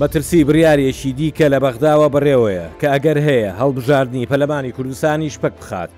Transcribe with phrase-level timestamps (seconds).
[0.00, 5.90] مەترسی بریارێکی دیکە لە بەغداوە بڕێوەیە کە ئەگەر هەیە هەڵبژاردننی پەلەمانی کوردستانی شپەک بخات.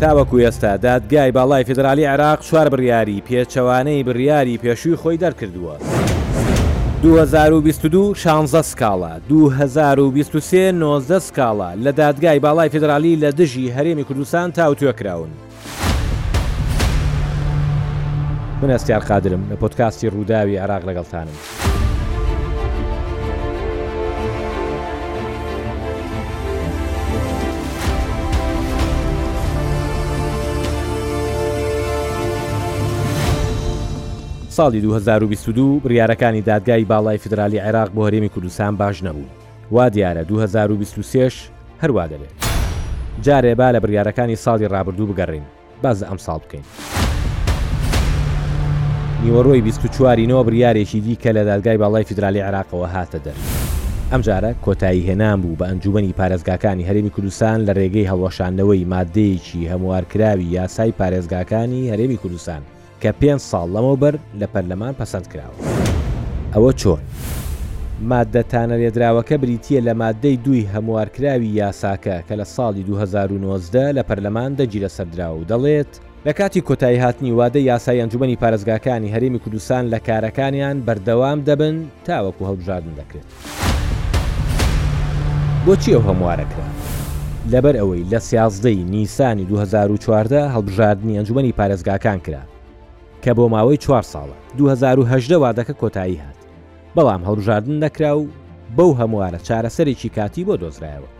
[0.00, 5.76] تاوەکو ئێستا دادگای باڵای فدرالی عراق چوار بریاری پێچەوانەی بریاری پێشووی خۆی دەرکردووە.
[7.02, 15.30] 2022 16 سکاڵە 2023 19 سکاڵە لە دادگای باڵای فدرالی لە دژی هەرێمی کوردستان تاوتوێکراون.
[18.62, 21.61] من ئەستیار قادرم لە پۆتکاستی ڕووداوی عراق لەگەڵتانم.
[34.56, 39.24] ساڵی 2022 بریارەکانی دادگای باڵای فدرالی عێراق بۆ هەرێمی کوردستان باش نەبوو
[39.70, 41.30] وا دیارە 2023
[41.82, 42.44] هەروە دەبێت
[43.22, 45.42] جارێ با لە بریارەکانی ساڵی ڕابردوو بگەڕین
[45.82, 46.62] باز ئەم ساڵ بکەین
[49.24, 53.36] نیوەڕۆی 24ینەوە بریارێکی دیکە لە دادگای باڵای فدرالی عراقەوە هاتە دەر
[54.12, 60.92] ئەمجارە کۆتایی هێنان بوو بە ئەنجومی پارێزگاکانی هەرێمی کوردستان لە ڕێگەی هەڵەشانەوەی مادەیەکی هەموارکراوی یاسای
[61.00, 62.62] پارێزگاکانی هەرێمی کوردستان
[63.02, 65.54] کە پێنج ساڵ لەمەوبەر لە پەرلەمان پەسەند کراوە
[66.54, 67.02] ئەوە چۆن
[68.10, 74.90] مادە تانەرێدراوەکە بریتە لە مادەی دوی هەموارکراوی یاساکە کە لە ساڵی 2009 لە پەرلەمان دەگیرە
[74.96, 75.92] سەردراوە و دەڵێت
[76.26, 82.42] لە کاتی کۆتایی هاتنی وادە یاسای ئەنجومی پارێزگاکانی هەرێمی کوردستان لە کارەکانیان بەردەوام دەبن تاوەکو
[82.48, 83.28] هەڵبژاردن دەکرێت
[85.66, 86.68] بۆچی ئەو هەموارەکرا
[87.52, 92.42] لەبەر ئەوەی لە سیازدەی نیسانی 2014 هەڵبژاردننی ئەنجومی پارێزگاکان کرا
[93.26, 96.38] کە بۆ ماوەی چوار ساڵە 2010 وادەکە کۆتایی هات
[96.96, 98.28] بەڵام هەڵژاردن نەکرا و
[98.76, 101.10] بەو هەموارە چارەسەرێکی کاتی بۆ دۆزرایەوە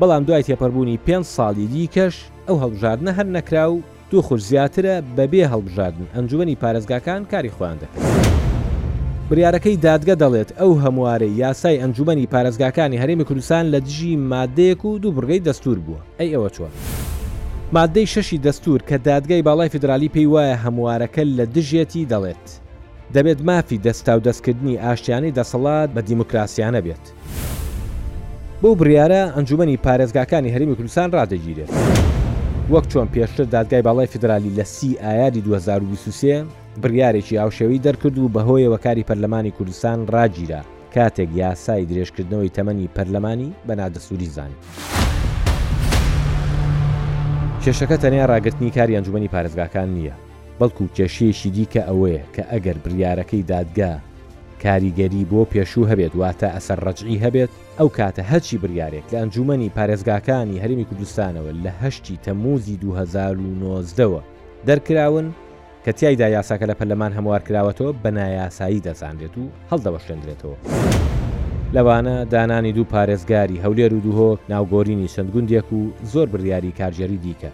[0.00, 2.14] بەڵام دوای تێپەربوونی پێ ساڵی دیکەش
[2.48, 8.06] ئەو هەڵژاردنە هەر نەکرا و دوو خوش زیاترە بەبێ هەڵبژاردن ئەنجومی پارێزگاکان کاری خۆیان دەکرد.
[9.30, 15.12] بریارەکەی دادگە دەڵێت ئەو هەموارەی یاسای ئەنجومی پارێزگاکانی هەرێمی کوردستان لە دژی مادەیەک و دوو
[15.16, 16.72] بڕگەی دەستور بووە ئەی ئەوە چۆن
[17.74, 22.46] مادەی شەشی دەستور کە دادگای باڵای فدرالی پێی وایە هەموارەکە لە دژێتی دەڵێت
[23.14, 27.04] دەبێت مافی دەستا و دەستکردنی ئاشتیانی دەسەڵات بە دیموکراسیانە بێت
[28.62, 31.70] بۆ بریارە ئەنجومی پارێزگاکانی هەرمی کوردستان ڕدەگیرێت
[32.72, 36.44] وەک چۆن پێشتر دادگای باڵای فدرالی لە سی ئایادی 2023
[36.82, 40.62] بریارێکی ئاوشەوەی دەرکرد و بەهۆیەوە کاری پەرلەمانی کوردستان ڕاگیرە
[40.94, 44.54] کاتێک یاسای درێژکردنەوەی تەمەنی پەرلەمانی بەنادەسووری زانانی.
[47.64, 50.14] کێشەکە تەنیا ڕاگررتنی کاری ئەنجومی پارێزگاکان نییە
[50.58, 53.92] بەڵکو کێشەیەشی دیکە ئەوەیە کە ئەگەر بریارەکەی دادگا
[54.62, 60.60] کاریگەری بۆ پێشوو هەبێت واتە ئەسەر ڕەجعی هەبێت ئەو کاتە هەرچی بریارێک لە ئەنجومی پارێزگاکانی
[60.62, 64.20] هەرمی کوردستانەوە لە هەشتی تەموزی 2009ەوە
[64.68, 65.26] دەرکراون
[65.84, 70.56] کە تایدا یاساکە لە پەرلەمان هەموار کراوەتەوە بە نایاسایی دەزانرێت و هەڵدەوەشێنرێتەوە.
[71.74, 77.50] لەوانە دانانی دوو پارێزگاری هەولێر و دووهۆک ناوگۆرینی چەندگوندێک و زۆر بڕیاری کارژێری دیکە.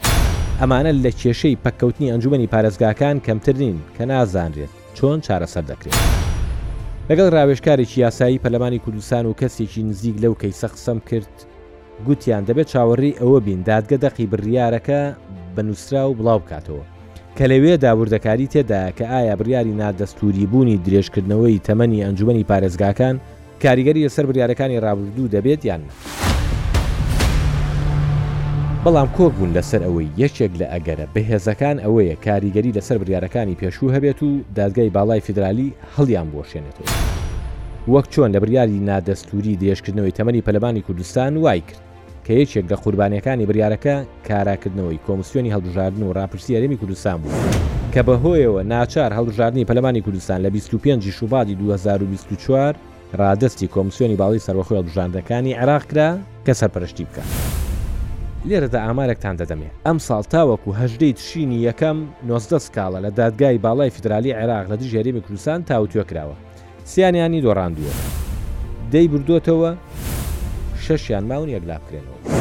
[0.60, 5.98] ئەمانە لە کێشەی پەککەوتنی ئەنجومی پارێزگاکان کەمترین کە نازانرێت چۆن چارەسەر دەکرێت.
[7.10, 11.34] لەگەڵ ڕاوێشکارێکی یاسایی پەلمانی کوردستان و کەسێکی نزیک لەو کەی سەخسەم کرد
[12.06, 15.00] گوتیان دەبێت چاوەڕی ئەوە بین دادگە دەقی بڕیارەکە
[15.56, 16.84] بە نووسرا و بڵاو بکاتەوە.
[17.36, 23.16] کە لەوێ داوردەکاری تێدا کە ئایا بڕیاری نادەستوری بوونی درێژکردنەوەی تەمەنی ئەنجومی پارێزگاکان
[23.62, 25.82] کاریگەری لەسەر بریارەکانی ڕابردوو دەبێت یان.
[28.84, 34.22] بەڵام کۆک بوون لەسەر ئەوەی یەکێک لە ئەگەرە بەهێزەکان ئەوەیە کاریگەری لەسەر بریارەکانی پێشوو هەبێت
[34.22, 36.88] و دادگای باڵای فیدرالی هەڵیان بۆشێنێتەوە.
[37.92, 41.80] وەک چۆن لە بریاری نادەستوری درێژکردنەوەی تەمەنی پەلبانی کوردستان وای کرد
[42.26, 43.96] کە یەکێک لە قوربانیەکانی بریارەکە
[44.28, 47.40] کاراکردنەوەی کۆمسیۆنی هەڵبژاردن و راپرسی ئەرێمی کوردستان بوو
[47.94, 52.74] کە بەهۆیەوە ناچار هەڵبژاردننی پەلمانی کوردستان لە 25 شوبادی 2024
[53.18, 56.08] ڕادستی کۆمسیۆنی باڵی سەرۆخۆ بژاندەکانی عراق کرا
[56.46, 57.24] کە سەرپەرشتی بکە.
[58.48, 64.34] لێرەدا ئامارێکتان دەدەمێت ئەم ساڵ تاوەکو هەژدەی تشینی یەکەم 90 سکاڵە لە دادگای باڵای فیدرالی
[64.40, 66.36] عێراق لە دژێریمی کوردستان تاوتوێکراوە
[66.90, 67.94] سییانیانی دۆڕاندووە
[68.92, 69.70] دەی بردوێتەوە
[70.84, 72.35] شەشیان ماون یەکلا بکرێنەوە.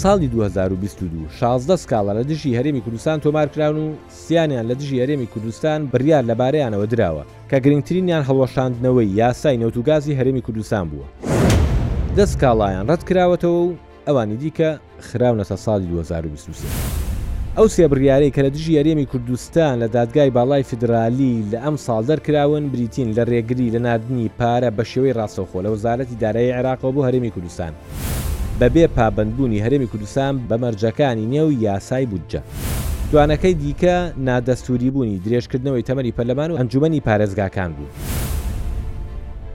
[0.00, 5.86] ساڵی 2022 16 سکاڵە لە دژی هەرێمی کوردستان تۆمارکراون و سییانیان لە دژی هەرێمی کوردستان
[5.86, 11.06] بریار لەبارەیانەوە دراوە کە گرنگترینیان هەڵەشاندنەوەی یاسای نەوتوگازی هەرێمی کوردستان بووە
[12.16, 13.74] دە سکاڵایان ڕەت کراوەتەوە و
[14.08, 14.70] ئەوانی دیکە
[15.10, 16.64] خراونەتە ساڵی 2023
[17.56, 22.02] ئەو سێ بڕیارەی کە لە دژی یاریێمی کوردستان لە دادگای باڵای فدرالی لە ئەم ساڵ
[22.08, 27.00] دەرکراون بریتین لە ڕێگری لە نردنی پارە بە شێوەی ڕاستەخۆ لە وەزارەتی دارایی عێراقەوە بۆ
[27.06, 27.72] هەرێمی کوردستان.
[28.60, 32.40] بەبێ پابندبوونی هەرێمی کوردستان بە مەرجەکانی نێو یاسای بودجە.
[33.12, 33.96] دوانەکەی دیکە
[34.28, 37.88] نادەستوری بوونی درێژکردنەوەی تەمەری پەرلەمان و ئەنجومی پارێزگاکان بوو.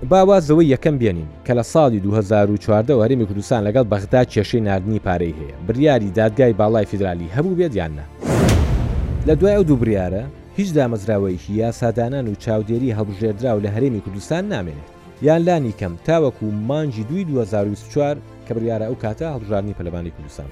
[0.09, 5.55] باوازەوەی یەکەم بێنین کە لە ساڵی 2014 هەرمی کوردستان لەگەڵ بەغدا کێشەی نردنی پارەی هەیە
[5.67, 8.05] بریاری دادگای باڵای فیدرالی هەبوو بێتیاننا
[9.27, 10.23] لە دوای ئەو دوو بریارە
[10.57, 14.89] هیچ دامەزراوەیەکی یاسادانان و چاودێری هەڵبژێدرا و لە هەرێمی کوردستان نامێنێت
[15.21, 18.17] یان لانی کەم تاوەکو مانجی دوی 2024
[18.47, 20.49] کە بریارە ئەو کاتە هەڵژانی پەلمانی کوردستان.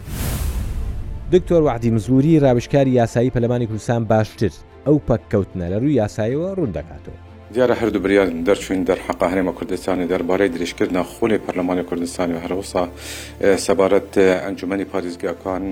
[1.34, 4.54] دکتۆر وعدی مزوری ڕاوشکاری یاسایی پەلمانی کوردستان باشتر
[4.88, 7.18] ئەو پەککەوتنە لە ڕووی یاسایەوە ڕوون دەکاتەوە.
[7.54, 12.84] دیارە هەردوو بریان دەرچوین دەرحقا هەرێمە کوردستانی دەربارەی دریشکردنا خۆلی پەرلەمانی کوردستانی و هەروسا
[13.66, 14.12] سەبارەت
[14.44, 15.64] ئەنجومی پارێزگاکان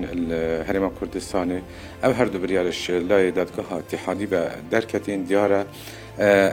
[0.68, 1.58] هەرێمە کوردستانی
[2.02, 4.40] ئەو هەردوو بریارش لای دادگەها تحادی بە
[4.72, 5.62] دەرکەتین دیارە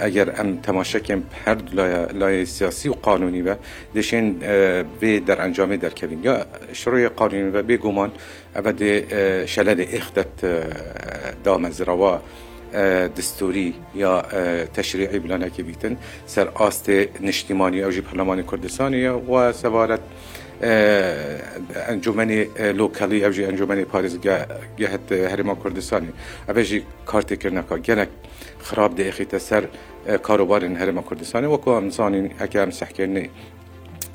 [0.03, 1.57] ئەگەر ئەم تەماشەکەم هەر
[2.19, 3.55] لایە سیاسی و قانونی بە
[3.97, 4.27] دەشێن
[4.99, 6.35] بێ دەرەنجامی دەرکەبین یا
[6.79, 8.11] شڕۆی قانونی بە بێگومان
[8.55, 8.93] ئەبە دێ
[9.53, 10.33] شەلەدە ئێختت
[11.45, 12.13] دامەزرەوە.
[13.17, 13.69] دستوری
[14.03, 14.13] یا
[14.77, 15.95] تشریعی بلانەکی بیتن
[16.33, 16.97] سەر ئاستێ
[17.27, 20.03] نیشتیمانی ئەوژی پەرلەمانی کوردستانی و سەبارەت
[20.69, 22.25] ئەنجومی
[22.79, 26.11] لۆکەلی ئەوژی ئەنجومی پارێزگەهت هەرما کوردستانی
[26.47, 26.79] ئەبێژی
[27.11, 28.11] کارتێکردنەکە گەنک
[28.67, 29.63] خراپ دەیخیتە سەر
[30.27, 33.27] کاروبارن هەرمە کوردستانی وەکو ئەمزانین ئەکەم سەحکردنی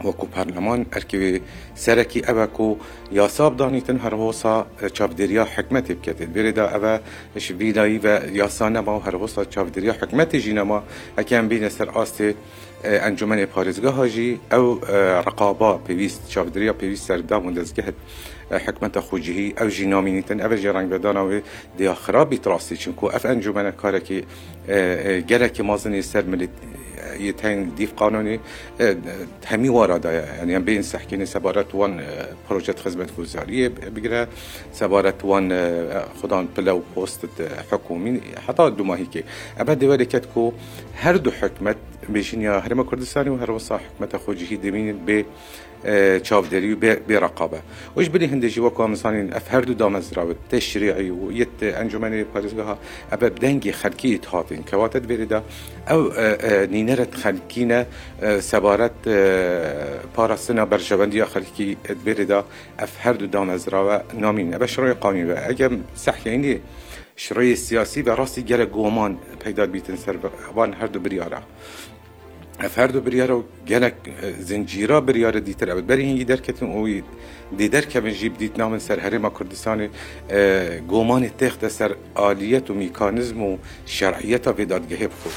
[0.08, 1.32] وەکو پەرلەمان ئەرکوێ
[1.84, 2.76] سەرەکی ئەوەک و
[3.20, 4.54] یاسابدانیتن هەرهۆسا
[4.96, 6.94] چاودێریا حکمەتی بکەێت بێدا ئەوە
[7.44, 10.78] شبیدایی بە یاسانەما و هەرهۆسا چاودێریا حکمەتی ژینەما
[11.18, 12.36] ئەکەم بینە سەر ئاستێت
[13.04, 14.66] ئەنجومەنێ پارێزگەها ژی ئەو
[15.26, 17.96] ڕقابا پێویست چاودریا پێویست سەردام و دەستگەهت
[18.66, 21.40] حکمتە خوجیهی ئەو ژی نامینیتن ئەە ژێ ڕنگبدانەوەی
[21.78, 24.20] دیاخرابی تڕاستی چونکو ئەف ئەنجومەنە کارێکی
[25.30, 26.24] گەلێکی مازنی سەر
[27.14, 28.40] يتهين ديف قانوني
[29.52, 32.04] همي وارد يعني بين سحكين سبارت وان
[32.50, 34.26] بروجة خدمة وزارية بقرا
[34.72, 37.26] سبارت وان خدان بلو بوست
[37.72, 39.24] حكومي حتى دو هيك
[39.58, 40.52] أبا دوالي كتكو
[40.98, 41.76] هر دو حكمت
[42.08, 45.24] بيجين يا هرما كردستاني وهرما صاح حكمت أخو جهي دمين بي
[46.24, 46.74] çavderiî
[47.08, 47.58] bê reqabe.
[47.96, 52.24] O ji birî hindejî ve komisanên ev her du damezrawit te şiriî û yet encumenê
[52.34, 52.74] parêzgeha
[53.12, 55.40] ebe dengê xelkî hatin kewatet verê de
[55.90, 56.02] ew
[56.72, 57.86] nîneret xelkîne
[58.40, 58.92] sebaret
[60.16, 62.42] parastina berjevendiya xelkî edverê de
[62.78, 65.74] ev her du damezrawe namîn ebe şroya qanî ve egem
[66.04, 66.58] sehyeyî
[67.24, 69.12] شڕی سیاسی بە ڕاستی گەرە گۆمان
[69.42, 70.16] پەیدا بیتن سەر
[70.56, 71.40] وان هەردوو بریاە
[72.60, 73.36] ev her du biryara
[73.66, 73.94] gelek
[74.44, 77.02] zincîra biryara dîtir ew berê hingî derketin oî
[77.58, 79.88] dê derkevin jî dît namin ser herêma Kurdistanê
[80.90, 83.50] gomanê text de ser aliyet û mîkanizm û
[83.86, 85.30] şeriyeta vêdadgehê bixwe.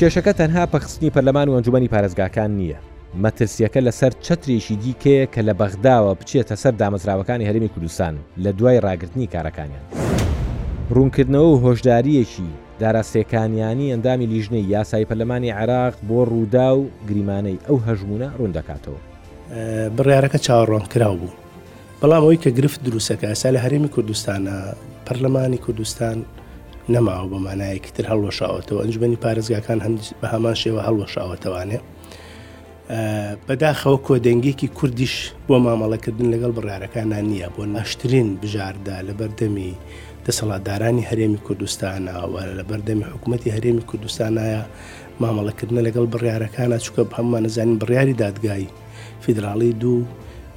[0.00, 2.78] کێشەکە تەنها پەخستنی پەرلەمان و ئەنجومی پارێزگاکان نییە
[3.24, 8.14] مەترسیەکە لەسەر چترێکی دیکەیە کە لە بەغداوە بچێتە سەر دامەزراوەکانی هەرمی کوردستان
[8.44, 9.84] لە دوای ڕاگررتنی کارەکانیان.
[10.94, 12.46] ڕوونکردنەوە و هۆشداریەکی
[12.80, 19.00] داراسێکانیانی ئەندامی لیژنەی یاسای پەلەمانی عراق بۆ ڕوودا و گریمانەی ئەو هەژمونە ڕوون دەکاتەوە
[19.96, 21.34] بڕیارەکە چاوەڕۆن کرااو بوو
[22.00, 24.56] بەڵام ئەوی کە گرفت دروستەکە ئەسا لە هەرێمی کوردستانە
[25.06, 26.16] پەرلەمانی کوردستان
[26.94, 31.78] نەماوە بەمانایەکی تر هەڵوەشاوەتەوە ئەنجبنی پارێزگاکان هەند بە هەمان شێوە هەڵوەشاوەتەوانێ
[33.48, 35.14] بەداخەوە کۆدەنگێکی کوردیش
[35.48, 39.72] بۆ مامەڵەکردن لەگەڵ بڕارەکانان نییە بۆ ناشترین بژاردا لە بەردەمی
[40.26, 44.62] دەسەڵاتدارانی هەرێمی کوردستانەوە لە بەردەمی حکوومەتتی هەرێمی کوردستانایە
[45.22, 48.68] مامەڵەکردنە لەگەڵ بڕیارەکانە چکە هەممان نەزانین بڕیاری دادگایی
[49.24, 49.98] فیدراڵی دوو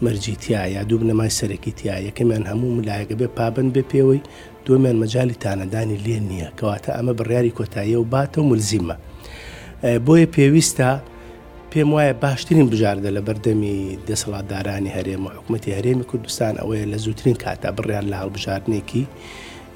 [0.05, 4.21] مەرجیتیایە دوو بنەمای سەرەکیتیە یەکەمیان هەموو ملایەکە بێ پابند بێ پێوەی
[4.65, 8.95] دومێن مەجای تانەدانی لێ نییە کەواتە ئەمە بڕیاری کۆتاییە و باتە و ملزیمە
[10.05, 10.89] بۆیە پێویستە
[11.71, 17.69] پێم وایە باشترین بژاردە لە بەردەمی دەسەڵاتدارانی هەرێمە حکوومەتتی هەرێمی کوردستان ئەوەیە لە زووترین کاتا
[17.77, 19.03] بڕیان لە هەڵبژاردنێکی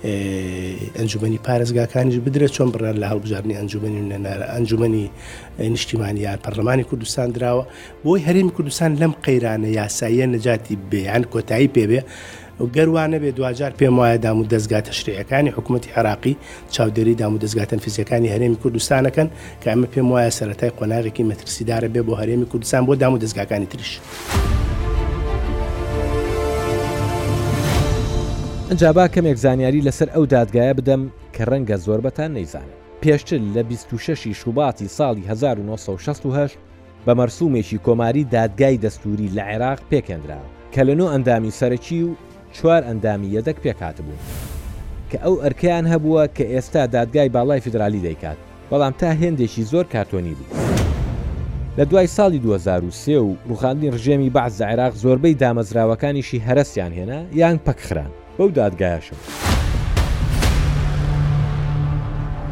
[0.10, 5.10] ئەنجومی پارێزگاکانیش بدرێت چۆن بڕێن لە هەڵبژارنی ئەنجومی لەنارە ئەنجومی
[5.74, 7.64] نیشتیمانیان پەرلەمانی کوردستان درراوە
[8.04, 12.00] بۆی هەرێمی کوردستان لەم قەیرانە یاساییە نەجاتی بێیان کۆتایی پێبێ
[12.62, 16.34] و گەروانە بێ دوجار پێم وایە دام و دەستگاتە شرەکانی حکوومەتتی عراقی
[16.76, 19.28] چاودێری دام و دەستگاتەن فیزیەکانی هەرێمی کوردستانەکەن
[19.62, 23.68] کە ئەمە پێم وایە سەتای قۆناغێکی مەترسیدارە بێ بۆ هەرێمی کوردستان بۆ دام و دەستگاکانی
[23.72, 23.92] تریش.
[28.70, 31.02] ئەنج با کەمێک زانیاری لەسەر ئەو دادگایە بدەم
[31.36, 36.56] کە ڕەنگە زۆربەتان نەیزانن پێشتر لە 26 شوباتی ساڵی 1968
[37.08, 40.40] بە مەرسومێکی کۆماری دادگای دەستوری لە عێراق پێکێنرا
[40.74, 42.10] کە لەنۆ ئەندامی سەرەکی و
[42.56, 44.20] چوار ئەندامی یەدەک پێکاتبوون
[45.12, 48.38] کە ئەو ئەرکیان هەبووە کە ئێستا دادگای باڵای فدرالی دەیکات
[48.72, 50.54] بەڵام تا هێندێکی زۆر کاتۆنی بوو
[51.78, 58.12] لە دوای ساڵی 2023 و ڕوخاندنی ڕژێمی بەعز عێراق زۆربەی دامەزراوەکانیشی هەرسیان هێنا یان پەکخران
[58.38, 59.16] بەو دادگایشم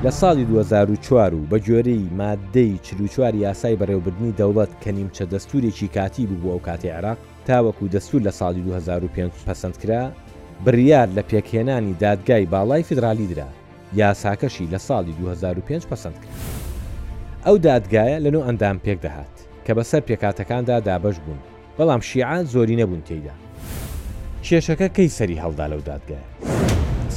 [0.03, 6.25] لە ساڵی 2004 و بە جۆرەی مادەی چلوچوار یاسای بەڕێوبردنی دەوڵەت کە نیمچە دەستورێکی کاتی
[6.25, 10.11] بوو بۆ ئەو کاتی عراق تاوەکو دەستور لە ساڵی 2005 پەسەندکرا
[10.65, 13.47] بڕیار لە پێکهێنانی دادگای باڵای فدرالی درا
[13.95, 16.35] یاساکەشی لە ساڵی 2005 پەسەند کرد
[17.45, 19.33] ئەو دادگایە لەنو ئەندام پێک دەهات
[19.65, 21.39] کە بەسەر پێکاتەکاندا دابش بوون
[21.77, 23.31] بەڵام شیعان زۆری نەبوون تێیدا
[24.48, 26.27] کێشەکە کەی سەری هەڵدا لەو دادگایە.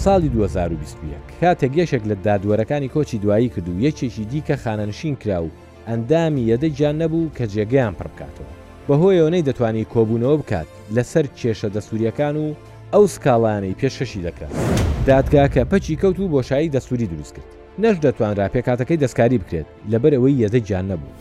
[0.03, 5.51] ساڵی 2021 کاتێک یەشێک لە دادوەرەکانی کۆچی دوایی کرد و یەکێکی دیکە خانەنشین کرا و
[5.89, 8.53] ئەندامی یەدەی جان نەبوو کە جێگەیان پڕ بکاتەوە.
[8.89, 12.47] بەهۆیەوەنەی دەتوانانی کۆبوونەوە بکات لەسەر کێشە دەسووریەکان و
[12.95, 14.53] ئەو سکاڵانەی پێشەشی دەکات.
[15.09, 17.51] دادگاکە پەچی کەوت و بۆشایی دەسووری دروست کرد.
[17.83, 21.15] نەش دەتوانرا پێکاتەکەی دەستکاری بکرێت لەبەرەوەی یەدەی جان نەبوو.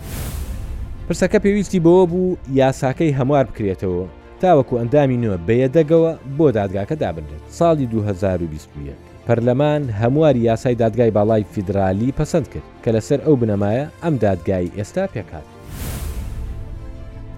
[1.07, 4.05] پرسەکە پێویستی بەوە بوو یاساکەی هەموار بکرێتەوە
[4.43, 8.95] تاوەکو ئەندامی نوە بەیەدەگەوە بۆ دادگاکە دابنرێت ساڵی 2021
[9.27, 15.05] پەرلەمان هەمواری یاسای دادگای باڵای فیدرالی پەسەند کرد کە لەسەر ئەو بنەمایە ئەم دادگای ئێستا
[15.13, 15.47] پێکات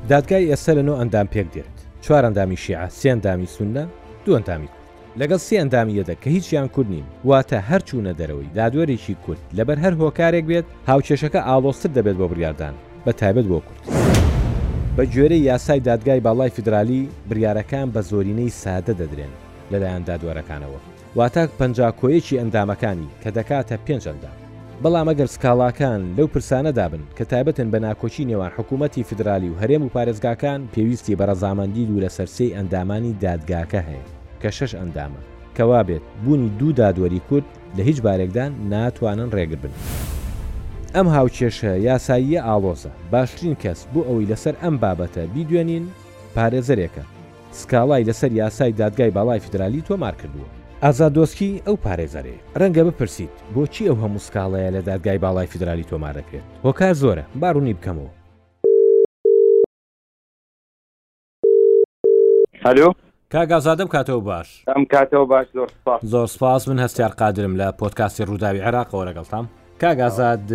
[0.10, 3.84] دادگای ئێستا لەنۆ ئەندام پێک دێت چوار ئەندامی شیع سێندامی سونە
[4.26, 4.70] دو ئەندامی
[5.20, 10.46] لەگەڵ سی ئەندامیەدە کە هیچیان کورد نین واتە هەرچوونە دەرەوەی دادوەرێکی کورد لەبەر هەر هۆکارێک
[10.50, 12.74] بێت هاوچێشەکە ئاڵۆستر دەبێت بۆ بریاردان
[13.06, 13.86] بە تایبەت بۆ کورد.
[14.98, 19.34] بە گوێرەی یاسای دادگای باڵای فیدرالی بریارەکان بە زۆرینەی سادە دەدرێن
[19.72, 20.80] لەلایەن دادوەرەکانەوە
[21.18, 24.38] واتاک پەنجاکۆیەکی ئەندامەکانی کە دەکاتە پێنج ئەندام
[24.84, 29.94] بەڵام ئەگەر سکاڵاکان لەو پرسانەدابن کە تایبەتن بە ناکۆچی نێوان حکوومەتتی فدرالی و هەرێم و
[29.96, 34.06] پارێزگاکان پێویستی بە ڕەزامەندی دوو لە سەرسی ئەندامانی دادگاکە هەیە
[34.42, 35.22] کە شش ئەندامە
[35.58, 37.48] کەوا بێت بوونی دوو دادوەری کورد
[37.78, 39.74] لە هیچ بارێکدان ناتوانن ڕێگر بن.
[40.98, 45.86] ئەم هاوچێشە یاساییە ئاڵۆزە باشترین کەس بۆ ئەوەی لەسەر ئەم بابەتە بیدوێنین
[46.36, 47.04] پارێزەرێکە
[47.60, 50.48] سکاڵای لەسەر یاسای دادگای باڵای فدرالی تۆمار کردووە
[50.84, 56.94] ئازادۆسکی ئەو پارێزەرێ ڕەنگە بپرسیت بۆچی ئەو هەموو سکاڵەیە لە دادگای باڵای فدرالی تۆمارەکرێت هۆکار
[57.02, 58.12] زۆرە باڕوونی بکەمەوە
[62.66, 62.88] هەلو
[63.34, 65.68] کاگازادە بکاتەوە باش ئەم کاتەوە باش زۆر
[66.14, 69.46] زۆر سپاس من هەستیار قادرم لە پۆتکاسی ڕووداوی عێراقەوە لەگەڵتام
[69.82, 70.50] کاگازاد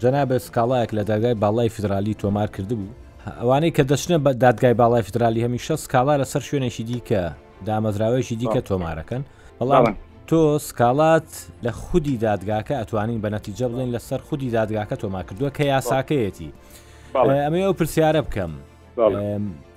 [0.00, 2.86] جەنابە سکاڵایەک لە داگای باڵای فدرالی تۆمار کردبوو
[3.40, 7.22] ئەوانەی کە دەچنە بە دادگای باڵای فدرالی هەمیشە سکاڵا لەسەر شوێنێکی دیکە
[7.66, 9.22] دامەزراوێکی دیکە تۆمارەکەن
[9.60, 9.94] بەڵام
[10.26, 11.28] تۆ سکالات
[11.64, 16.50] لە خودی دادگاکە ئەتوانین بە نەتیجە بڵین لەسەر خودی دادگاکە تۆما کردووە کە یاساکەیەتی
[17.14, 18.52] ئەمە ئەو پرسیارە بکەم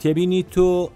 [0.01, 0.89] تێبینی تۆ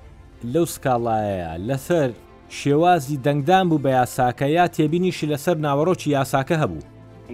[0.53, 2.09] لەو سکاڵایە لەسەر
[2.49, 6.81] شێوازی دەنگدان بوو بە یاساکە یا تێبینیشی لەسەر ناوەڕۆکی یاساکە هەبوو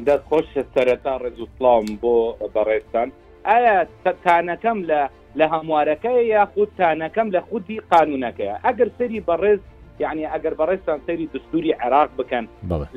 [0.05, 2.15] دەستخۆش سەرەتا ڕێزوسلام بۆ
[2.55, 3.07] بەڕێستان
[3.49, 3.77] ئایا
[4.25, 5.01] تانەکەم لە
[5.39, 9.59] لە هەموارەکەی یاخود تانەکەم لە خودی قانونەکەی ئەگەر سەری بەڕێز
[9.99, 12.45] یعنی ئەگەر بەڕێستان سەری دستوری عراق بکەن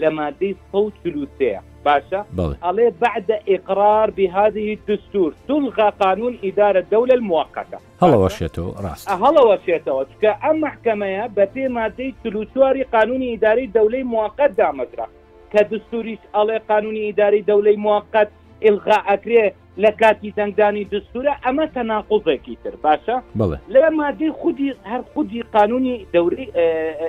[0.02, 2.21] لە مادەی سەوتلووسەیە باشە
[2.64, 10.04] ئەڵێ بعد ئقرار بهذه دستور تلغى قانون إدارة الدولة المؤقتة هلا وشيتو راست هلا وشيتو
[10.23, 15.19] كأم محكمة بتي مادة تلوتواري قانون إداري الدولة المؤقت دامت راست
[15.52, 18.28] کە دستوریش ئەڵێ قانونی ئیداری دەولەی موقت
[18.66, 19.47] ئلغا ئەکرێ
[19.85, 23.16] لە کاتی دەنگدانی دستورە ئەمە تەناقوزێکی تر باشە
[23.75, 26.47] لە مادی خودی هەر خودی قانونی دەوری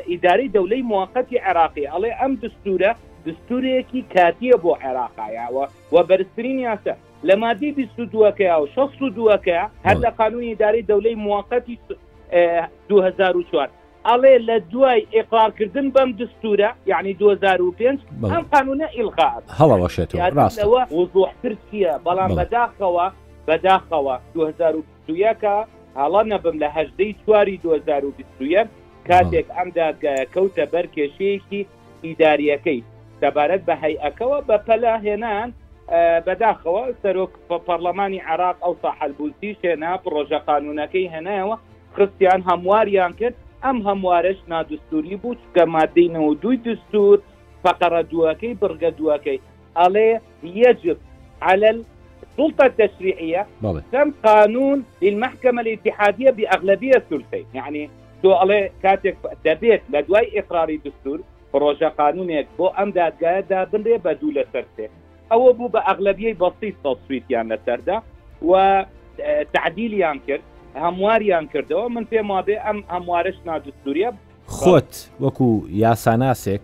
[0.10, 2.92] ئیداری دەولەی موقتی عراقی ئەڵێ ئەم دستورە
[3.28, 6.96] دستورەیەکی کاتیە بۆ عێراقایەوە و بەرزترین یاسە
[7.28, 7.70] لە مادی
[8.14, 11.76] دوەکەیا و 16 دوەکە هەر لە قانونی داری دەولەی موقتی
[12.90, 13.68] 2004
[14.10, 18.00] ئەڵێ لە دوای ئێقارکردن بەم دستورە یعنی 2005
[18.32, 20.10] ئەم قانونە ئیلغات هەڵەوەشێت
[20.96, 23.06] وزوحتر چیە بەڵام بەداخەوە
[23.48, 25.54] بەداخەوە 2020کە
[26.00, 28.70] هەڵە نەبم لە هەژدەی چواری 2020
[29.08, 31.62] کاتێک ئەم دادگایە کەوتە بەر کێشەیەکی
[32.06, 32.80] ئیداریەکەی
[33.22, 35.50] دەبارەت بە هەیەکەوە بە پەلاهێنان
[36.26, 41.58] بەداخەوە سەرۆک بە پەرلەمانی عراق ئەو ساحلبوسی شێنا پرۆژە قانونەکەی هەنایەوە
[41.96, 47.18] خستیان هەمواریان کرد ئەم هەموارش نادستوری بوو کە مادەینەوە دوی دستور
[47.66, 49.40] فقرە دووەکەی بگە دووەکەی
[49.80, 50.10] ئەڵێ
[50.64, 50.98] یجب
[51.42, 51.70] على
[52.26, 53.42] السلطة التشريعية
[53.94, 57.90] تم قانون للمحكمة الاتحادية بأغلبية الثلثين يعني
[58.24, 61.20] تو عليه كاتك دبيت لدواي إقراري دستور
[61.54, 64.88] پرۆژە قانونێک بۆ ئەم دادگایەدا بنرێ بە دوو لە سەرێ
[65.32, 67.98] ئەوە بوو بە ئەغلبیەی بەسییت سەسویتیان لە سەردا
[68.50, 68.84] و
[69.54, 70.44] تعدیلیان کرد
[70.80, 74.10] هەمواریان کردەوە من پێم وابێ ئەم هەموارش نادوستوریە
[74.58, 74.92] خۆت
[75.24, 75.46] وەکو
[75.84, 76.62] یاساناسێک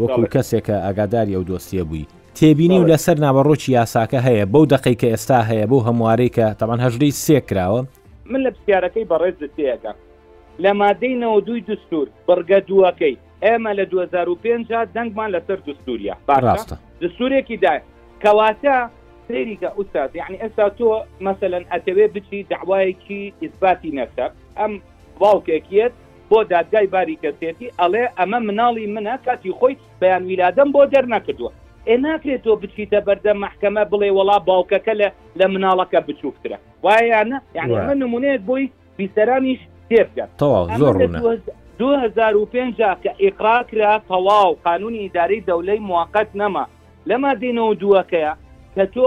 [0.00, 2.06] وەکو کەسێکە ئاگاداری ئەو دۆستیە بووی
[2.38, 6.80] تێبینی و لەسەر ناوەڕۆکی یاساکە هەیە بەو دقی کە ئێستا هەیە بۆ هەموارەی کە تەمان
[6.84, 7.80] هەژری سێکراوە
[8.32, 9.92] من لە پرسیارەکەی بەڕێز تێەکە
[10.64, 17.78] لە مادەینەوە دوی دستور بەرگە دووەکەی ئێمە لە 2005 دەنگمان لەسەر دستوریە باڕاستە دستورێکی دای
[18.22, 18.78] کەواتە
[19.28, 20.88] سێریکە ئوستاد یعنی ئێستا تۆ
[21.26, 24.72] مثلەن ئەتەوێ بچی دعوایەکی ئیسباتی نەسەب ئەم
[25.20, 25.92] باوکێکیت
[26.30, 31.50] بۆ دادگای باری کەسێتی ئەڵێ ئەمە مناڵی منە کاتی خۆی بەیان ویلادەم بۆ دەرنەکردووە
[31.88, 37.74] ئێ ناکرێت تۆ بچیتە بەردە محکەمە بڵێ وڵا باوکەکە لە لە مناڵەکە بچووکترە وایەنە یعنی
[37.88, 38.64] من نمونێت بۆی
[38.98, 40.24] بیسەرانیش تێبکە
[40.80, 40.94] زۆر
[41.78, 46.64] 2005 کە ئقراکرا تەواو قانونی ئیداری دەولەی موقت نەما
[47.08, 48.32] لەما دێنەوە دووەکەیە
[48.76, 49.06] کە تۆ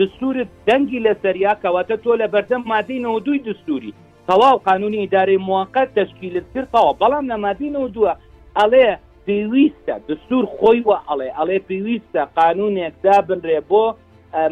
[0.00, 3.92] دستورت دەنگی لە سەریا کەواتە تۆ لە بەردەم مادەینەوە دوی دستوری
[4.28, 8.12] تەواو قانونی دارێ موقعت تشکیلت کردەوە بەڵام نەمادینەوە دووە
[8.58, 8.86] ئەڵێ
[9.26, 13.84] پێویستە دستور خۆی وە ئەڵێ ئەڵێ پێویستە قانونێکدا بنرێ بۆ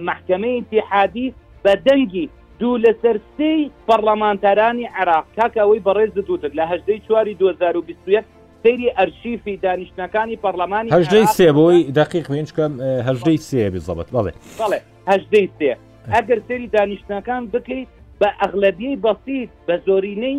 [0.09, 1.29] محکمەی تحادی
[1.65, 2.27] بە دەنگی
[2.61, 8.27] دوو لە سەرسی پەرلەمانتارانی عراق کاکەوەی بەڕێز دووتر لە هەشدەی چواری 2020
[8.62, 12.73] سری ئەرشیفی دانیشتەکانی پەرلەمانی هەژدەی سێ بۆی دقیق منچکەم
[13.09, 15.73] هەژدەی سێ بزەبەت بڵێ بڵێ هەژدەی سێ
[16.15, 17.88] ئەگەر سری دانیشتەکان بکەیت
[18.21, 20.37] بە ئەغلبیەی بەسییت بە زۆرینەی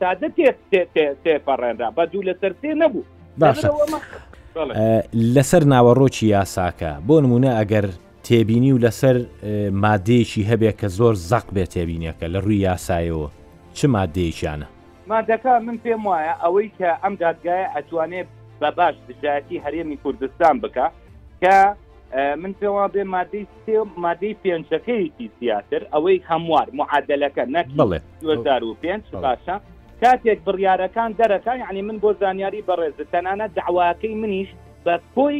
[0.00, 0.28] سادە
[1.24, 3.02] تێپەڕێنرا بە دوو لە سەر سێ نەبوو
[3.38, 3.70] باشە
[5.34, 7.86] لەسەر ناوەڕۆکی یاساکە بۆ نمونە ئەگەر
[8.24, 9.16] تێبینی و لەسەر
[9.84, 13.28] مادەیەکی هەبێت کە زۆر زەق بێت تێبینیەکە لە ڕووی یاسایەوە
[13.76, 14.68] چ مادەیەکیانە
[15.10, 18.28] مادەکە من پێم وایە ئەوەی کە ئەم دادگایە ئەتوانێت
[18.60, 20.86] بە باش دژایەتی هەرێمی کوردستان بکە
[21.42, 21.56] کە
[22.42, 27.68] من پێوا بێ مادەی سێ مادەی پێنجەکەیکی سیاتر ئەوەی هەموار معادلەکە نەک
[28.22, 29.56] 2005 باشە
[30.02, 34.50] کاتێک بڕیارەکان دەرەکان عنی من بۆ زانیاری بەڕێز تەنانە دعواکەی منیش
[34.86, 35.38] بە کۆی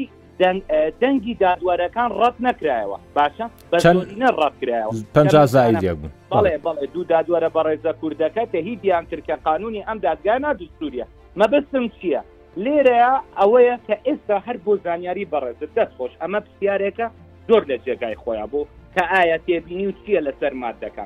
[1.02, 7.60] دەنگی دادوارەکان ڕەت نەکرایەوە باشە بەچەندە ڕەتکرایەوە پ زایدێک بوو بەڵێ بەڵێ دوو دادوارە بە
[7.66, 11.06] ڕێزە کوردەکە تە هی دییان کرکە قانونی ئەم دادگای نادو سووریە
[11.40, 12.20] مەبستم چییە
[12.64, 17.06] لێرەیە ئەوەیە کە ئێستا هەر بۆ زانیاری بەڕێزت دەستخۆش ئەمە پرسیارێکە
[17.48, 18.60] زۆر لە جێگای خۆیان بۆ
[18.94, 21.04] کە ئایا تێبینی و چییە لەسەر مادەکە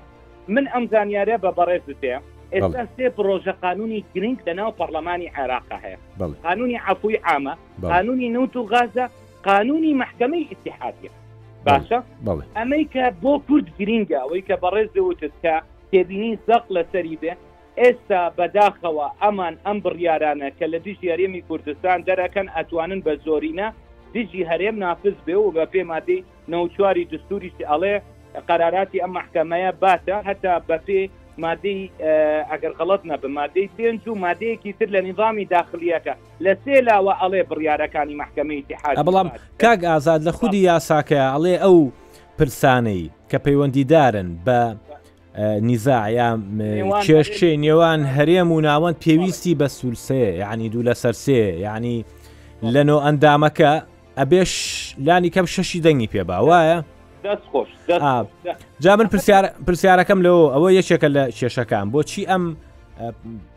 [0.55, 2.18] من ئەم زانیارە بە بەڕێزتەیە
[2.54, 5.98] ئێستا سێ پرۆژە قانونی گرنگ لەناو پەرلەمانی عێراقا هەیە
[6.46, 7.54] قانونی عفوی عامە
[7.90, 9.06] قانونی نوت و غازە
[9.48, 11.11] قانونی محکمەی ئتحادە
[11.66, 11.98] باشە
[12.56, 15.54] ئەمەی کە بۆ کورد گرینگە ئەوەی کە بەڕێز دەوتت کە
[15.90, 17.32] تێبینی زەق لە سەری بێ
[17.80, 23.68] ئێستا بەداخەوە ئەمان ئەم بڕیارانە کە لە دیژی هەرێمی کوردستان دەرەکەن ئەتوانن بە زۆرینە
[24.14, 27.94] دیژی هەرێم نافز بێ و بە پێ مادەی نەوچواری دستوریشی ئەڵێ
[28.48, 31.02] قەراراتی ئەم محکمەیە باتە هەتا بە پێ
[31.44, 31.81] مادەی
[32.51, 38.14] ئەگەر غەڵت نەبە مادەی پێنج و مادەیەکی تر لە نظامی داخلیەکە لە سێلاوە ئەڵێ بڕیارەکانی
[38.20, 39.29] محکمەی تحاد بەڵام
[39.62, 41.90] کاگ ئازاد لە خودی یاساکە ئەڵێ ئەو
[42.38, 44.59] پرسانەی کە پەیوەندیدارن بە
[45.61, 46.31] نیزاعیا
[47.07, 51.96] کێشێ نێوان هەرێم و ناوەند پێویستی بە سوورسێ یعنی دوو لە سەرسێ یعنی
[52.62, 53.72] لەنۆ ئەندامەکە
[54.18, 54.53] ئەبێش
[55.07, 56.79] لانی کەم شەشی دەنگی پێ باوایە؟
[58.81, 59.07] جا من
[59.67, 62.43] پرسیارەکەم لەەوە ئەوە یەکێکە لە کێشەکان بۆچی ئەم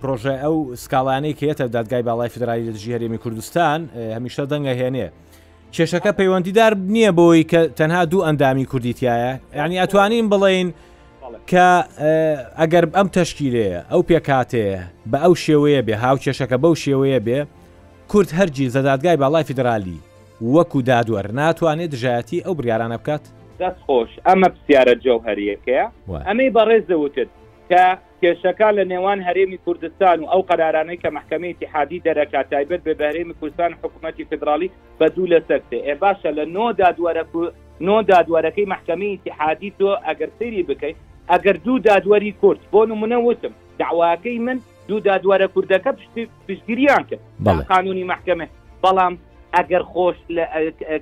[0.02, 3.82] پرۆژە ئەو سکاڵانەی کێتە دادگای باڵای فدرالی دەژی هەرێمی کوردستان
[4.16, 5.08] هەمیشە دەنگە هێنێ
[5.76, 10.68] کێشەکە پەیوەندیدار نییە بۆی کە تەنها دوو ئەندامی کوردیتایە یعنی ئەتوانین بڵێن
[11.52, 11.68] کە
[12.60, 14.80] ئەگەر ئەم تەشکیلەیە ئەو پێکاتەیە
[15.12, 17.40] بە ئەو شێوەیە بێ هاو کێشەکە بەو شێوەیە بێ
[18.12, 19.98] کورد هەرگی زەدادگای باڵای فیدرالی
[20.54, 23.26] وەکو دادوەر ناتوانێت دژایەتی ئەو بریارانە بکات
[23.60, 25.86] دەستخۆش ئەمە پرسیارە جەو هەریەکەیە
[26.28, 27.30] ئەمەی بەڕێزەوتت
[27.70, 27.84] کە
[28.22, 33.36] کێشەکە لە نێوان هەرێمی کوردستان و ئەو قەرارانەی کە محکمەی اتحادی دەرەکات تایبەت بە بەهرێمی
[33.40, 34.70] کوردستان حکوومەتی فدرالی
[35.00, 37.24] بە دوو لە سەرێ ئێ باشە لە نۆ دادوەرە
[37.88, 40.96] نۆ دادوەرەکەی محکمەی اتحادی تۆ ئەگەر سری بکەیت
[41.32, 45.92] ئەگەر دوو دادوەری کورد بۆ نمونە وتم داواکەی من دوو دادوەرە کوردەکە
[46.48, 47.22] پشتگیریان کرد
[47.72, 48.46] قانونی محکمە
[48.84, 49.14] بەڵام
[49.56, 50.46] ئەگەر خۆش لە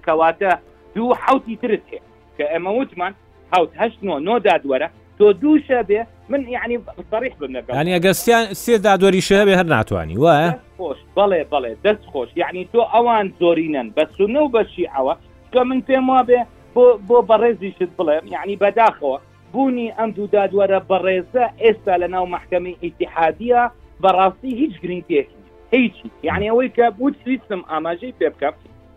[0.05, 0.51] کەواتە
[0.95, 2.06] دوو حوتی ترت هەیە
[2.37, 3.13] کە ئەمە وتمان
[3.53, 4.87] هاوتهشت نۆ دادوەرە
[5.19, 6.75] تۆ دوو شەبێ من یعنی
[7.11, 12.61] بەریح بنەکەنی ئەگەستیان سێ دادوەری شەبێ هەر ناتوانانی وایە خۆش بەڵێ بڵێ دەست خۆش یعنی
[12.73, 15.13] تۆ ئەوان زۆرینەن بە سونە و بەشی ئەوە
[15.53, 16.41] کە من پێم وابێ
[16.75, 19.17] بۆ بۆ بەڕێزیشت بڵێم یعنی بەداخەوە
[19.53, 23.61] بوونی ئەم دوو دادوەرە بەڕێزە ئێستا لە ناو محکەمی ئیتحادیە
[24.03, 25.37] بەڕاستی هیچ گرنگتێکی
[25.75, 28.53] هیچی یعنی ئەوەی کە بود سویستم ئاماژەی پێ بکەم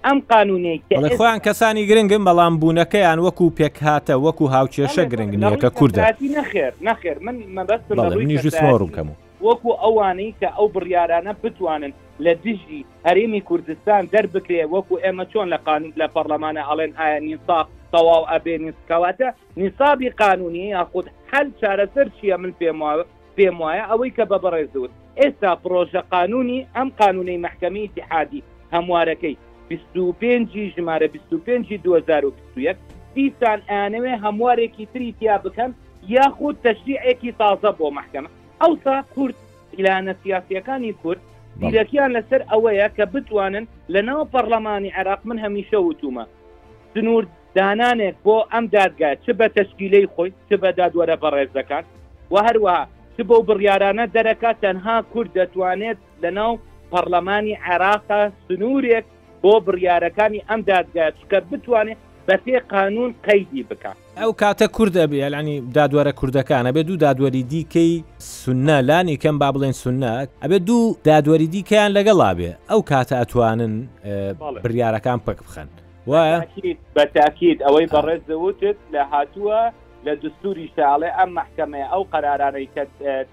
[0.07, 0.81] ئەم قانونەی
[1.21, 6.01] خۆیان کەسانی گرنگن بەڵام بوونەکەیان وەکو پێک هاتە وەکو هاوچێشە گرنگ نیەکە کوردە
[6.37, 9.09] نەخێر نەخێر من مەبەستڕووکەم
[9.47, 11.93] وەکو ئەوانەی کە ئەو بڕیارانە بتوانن
[12.25, 17.67] لە دژی هەرێمی کوردستان دەربکرێ وەکو ئێمە چۆن لە قانون لە پەرلەمانە ئەڵێن ئایا نیساق
[17.93, 19.29] تەواو ئەبێ نیسکەواتە
[19.61, 22.79] نیسابی قانونی یاخود هەل چارەسەر چییە من پێم
[23.37, 28.43] پێم وایە ئەوەی کە بە بەڕێزود ئێستا پرۆژە قانونی ئەم قانونەی محکەمی تحادی
[28.75, 29.37] هەموارەکەی
[29.71, 32.77] 25 ژمارە 25 2021
[33.15, 35.71] دیسان ئەنەوێ هەموارێکی تریتیا بکەم
[36.15, 38.29] یاخود تەشریعێکی تازە بۆ محکەمە
[38.63, 39.35] ئەوسا کورد
[39.71, 41.21] پیلانە سیاسیەکانی کورد
[41.61, 46.25] دیرەکیان لەسەر ئەوەیە کە بتوانن لە ناو پەرلەمانی عێراق من هەمیشە وتومە
[46.95, 47.25] سنوور
[47.57, 51.85] دانانێک بۆ ئەم دادگا چ بە تەشکیلەی خۆی چ بە دادوەرە بەڕێزەکان
[52.33, 52.83] و هەروەها
[53.15, 56.53] چ بۆ بڕیارانە دەرەکە تەنها کورد دەتوانێت لە ناو
[56.93, 59.07] پەرلەمانی عێراقا سنوورێک
[59.45, 61.97] بۆ بڕیارەکانی ئەم دادگات کە بتوانێت
[62.29, 67.93] بە تێ قانون قەیدی بکە ئەو کاتە کووردە بێلانی دادوەرە کوردەکانە بێ دوو دادوەری دیکەی
[68.41, 70.13] سونە لانی کەم با بڵێن سونە
[70.45, 73.75] ئەبێ دوو دادوەری دیکەیان لەگەڵا بێ ئەو کاتە ئەتوانن
[74.65, 75.69] بریارەکان پک بخەن
[76.11, 76.39] وایە
[76.97, 79.61] بە تاکیید ئەوەی بەڕێز دەوتت لە هاتووە
[80.07, 82.67] لە دستوری شتاڵێ ئەم محکمەیە ئەو قرارانەی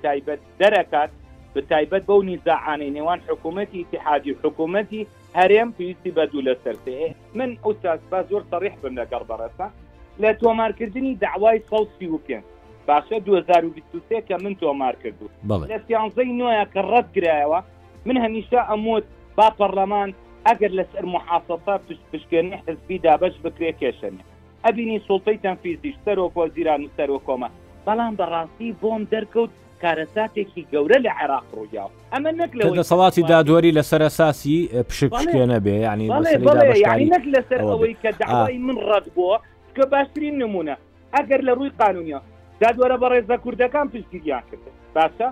[0.04, 1.12] تایبەت دەرەکات
[1.58, 5.02] بە تایبەت بەو نیزاعانەی نێوان حکوومەتی تحادی حکوومەتی
[5.40, 7.04] هەرێم پێویستی بەدوو لە سەرێ
[7.38, 9.68] من ئەوساسبا زۆر سەریح بم لەگەڕ بەڕسا
[10.24, 12.44] لە تۆمارکردنی داوای سەوسی وکەن
[12.90, 15.28] باشە 2023 کە من تۆمار کردو
[15.72, 17.60] لە سیانزەی نوۆە کە ڕەت گرایەوە
[18.06, 19.04] من هەمیشە ئەموت
[19.38, 20.10] با پەرلەمان
[20.48, 21.82] ئەگەر لەسەر محافظات
[22.14, 24.24] پشکردنی حزبی دابش بکرێ کێشنێ
[24.66, 27.50] ئەبینی سڵتەی تەنفیزیش سەرۆ کۆ زیران و سەرۆ کۆمە
[27.86, 33.84] بەڵام بەڕاستی بۆم دەرکەوت کارەساتێکی گەورە لە عێراق ڕوویا ئەمە نەک لە سەڵاتی دادوەری لە
[33.90, 34.60] سەرساسی
[34.90, 36.08] پشکێنە بێ ینی
[37.16, 39.38] نەک لەسەر ئەوەی کە داوای من ڕەت بووە
[39.76, 40.76] کە باشترین نمونە
[41.16, 42.20] ئەگەر لە ڕووی قانونیە
[42.62, 45.28] دادوەرە بە ڕێزە کوردەکان پشتگیریان کرد باشە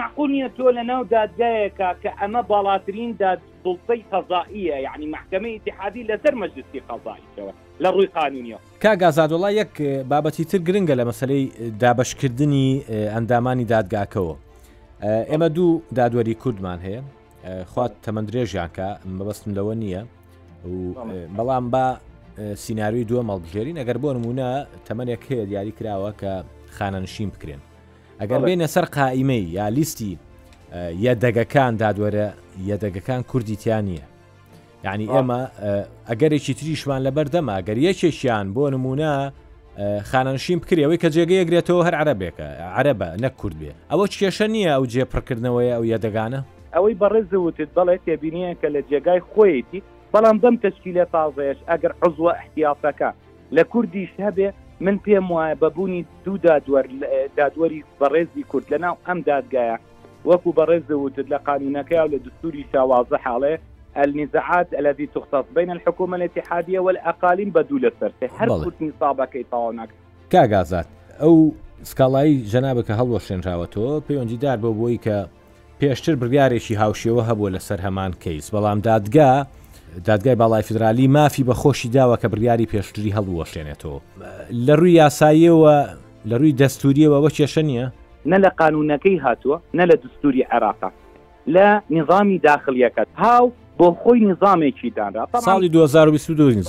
[0.00, 6.34] معقولنیە تۆ لە ناو دادگایەکە کە ئەمە باڵاترین دادگا سلطەی قەزائیە یعنی محکمە اتحادی لەسەر
[6.42, 9.74] مەجلسی قەزاییەوە لە ڕووی قانونیەوە کاگازادوڵا یەک
[10.10, 11.42] بابەتی تر گرنگە لە مەسلەی
[11.80, 12.68] دابشکردنی
[13.14, 14.34] ئەندامانی دادگاکەوە
[15.30, 17.02] ئێمە دوو دادوەری کوردمان هەیە
[17.72, 20.02] خوات تەمەندرێژیانکە مەبەستم لەوە نییە
[21.36, 21.86] بەڵام با
[22.62, 24.50] سینناوی دووە مەڵبژێرین ئەگەر بۆ نمونە
[24.88, 26.32] تەمەنێک هەیە دیاری کراوە کە
[26.76, 27.60] خانەنشین بکرێن
[28.22, 30.18] ئەگەر بینە سەر قائیمەی یا لیستی
[31.06, 32.26] یەدەگەکان دادوەرە
[32.66, 34.04] یەدەگەکان کوردیتیان نیە
[34.84, 35.40] یعنی ئێمە
[36.08, 39.12] ئەگەرێکی تریشمان لەبەر دەما گەر یەکێکیان بۆ نمونە
[40.10, 42.46] خانەنشین بکرێەوەی کە جێگە یەگرێتەوە هەر عربێکە
[42.78, 46.40] عربە نەک کورد بێ ئەوە کێشە نییە ئەو جێپڕکردنەوەی ئەو یەدەگانە
[46.74, 49.80] ئەوەی بەڕێزەوتت بەڵێ تێبینیە کە لە جێگای خۆیەتی
[50.12, 53.10] بەڵام بەم تشکیلە تازەیەش ئەگەر حزوە احتیافەکە
[53.56, 54.48] لە کوردیش هەبێ
[54.84, 56.36] من پێم وایە بەبوونی دوو
[57.36, 59.78] دادوەری بەڕێزی کورد لەناو ئەم دادگایە
[60.30, 63.54] وەکو بەڕێز وتت لە قانونەکە و لە دستوری شاوازە حاڵێ
[63.96, 69.88] النزاعات الذي تختص بين الحكومة الاتحادية والأقاليم بدولة سرسة هر كتني صابكي تاوانك
[70.30, 70.86] كاغازات
[71.20, 75.28] ئەو سکاڵایی ژەنابەکە هەڵوەشێنراوەتەوە پەیوەندیدار بۆ بۆی کە
[75.82, 79.46] پێشتر بریارێکی هاوشێوە هەبووە لەسەر هەمان کەیس بەڵام دادگا
[80.06, 83.98] دادگای باڵای فدرالی مافی بەخۆشی داوە کە بریاری پێشتری هەڵوەشێنێتەوە
[84.66, 85.76] لە ڕووی یاساییەوە
[86.28, 87.86] لە ڕووی دەستوریەوە ئەوە کێشە نیە
[88.30, 90.90] نە لە قانونەکەی هاتووە نە لە دستوری عێراقا
[91.48, 96.62] لە نظامی داخلیەکەت هاو بۆ خۆی نظامێکی دانرا ساڵی 2022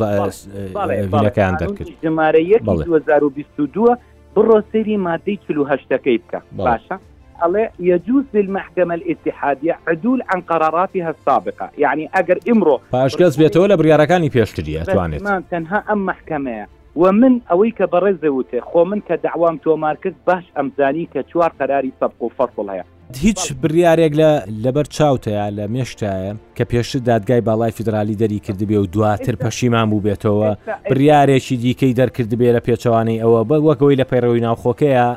[2.04, 3.98] ژمارە 2022
[4.36, 6.98] بڕۆ سری مادەی چهەکەی بکە باشە
[7.44, 14.82] الله يجوز للمحكمة الاتحادية عدول عن قراراتها السابقة يعني أجر إمرو فأشكال بيتولا برياركاني بيشتري
[14.82, 20.16] أتوانت تنها أم محكمة و من ئەوەی کە بەڕێزەوتێ خۆ من کە داوام تۆمار کرد
[20.28, 22.86] باش ئەمزانی کە چوار قەراری سەبق و فەرڵ هەیە
[23.26, 24.32] هیچ بریارێک لە
[24.64, 30.04] لەبەر چاوتەیە لە مێشتایە کە پێشتر دادگای باڵای فیدرالی دەری کردبێ و دواتر پەشیمان بوو
[30.06, 30.50] بێتەوە
[30.92, 35.08] بریارێکی دیکەی دەرکردبێ لە پێچوانەی ئەوە بە وەکەوەی لە پەیڕەوەی ناوخۆکەیە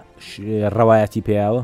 [0.76, 1.62] ڕەوایەتی پیاوە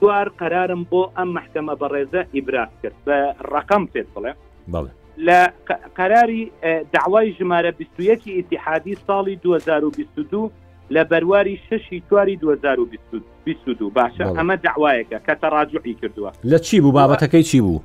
[0.00, 3.16] دوار قەرارم بۆ ئەم محکەمە بەڕێزە ئیبراز کرد بە
[3.52, 4.32] ڕقم پێت بڵێ
[4.74, 5.50] بڵێ لە
[5.96, 6.50] قراری
[6.92, 10.50] داوای ژمارە 21 ئیتحادی ساڵی 2022
[10.90, 17.42] لە بەرواری ششی تواری 2022 باشە ئەمە داوایەکە کە تەڕاجعی کردووە لە چی بوو بابەتەکەی
[17.44, 17.80] چی بوو؟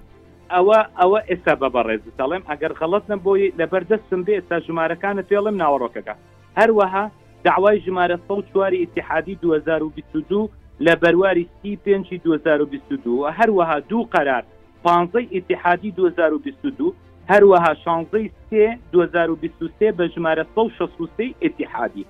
[0.51, 5.55] ئەوە ئەوە ئێستا بە بەڕێز دەڵێم ئەگەر خەڵەتم بۆی لە بەردەستم بێ ئێستا ژمارەکانە پێڵم
[5.61, 6.15] ناوەڕۆکەکە
[6.57, 7.05] هەروەها
[7.45, 10.49] داوای ژمارە سە چواری ئتحادی 2022
[10.85, 14.43] لە بەرواری سی پێ 2022 هەروەها دوو قەرار
[14.83, 16.93] پانزەی ئتحادی 2022
[17.31, 22.05] هەروەها شانزەی سێ 2023 بە ژمارە 16 ئتیحادی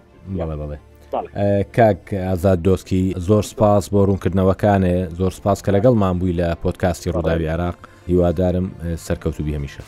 [1.76, 7.46] کاک ئازاد دۆستکی زۆر سپاس بۆ ڕوونکردنەوەکانێ زۆر سپاس کە لەگەڵمان بووی لە پۆتکاستی ڕووداوی
[7.54, 7.76] عراق
[8.10, 8.68] هیوادارم
[9.06, 9.82] سەرکەوتوبی هەمیشە.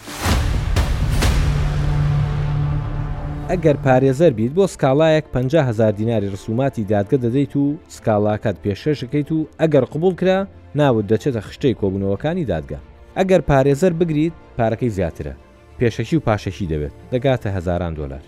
[3.52, 9.86] ئەگەر پارێزەر بیت بۆ سکاڵایەک 500هزار دیناری ڕسوماتی دادگە دەدەیت و سکاڵاکات پێشەشەکەیت و ئەگەر
[9.92, 12.80] قوبول کرا ناوت دەچێتە خشتەی کۆبوونەوەکانی دادگە.
[13.20, 15.34] ئەگەر پارێزەر بگریت پارەکەی زیاترە
[15.80, 18.22] پێشەشی و پاشەشی دەوێت دەگاتە هزاران دلار.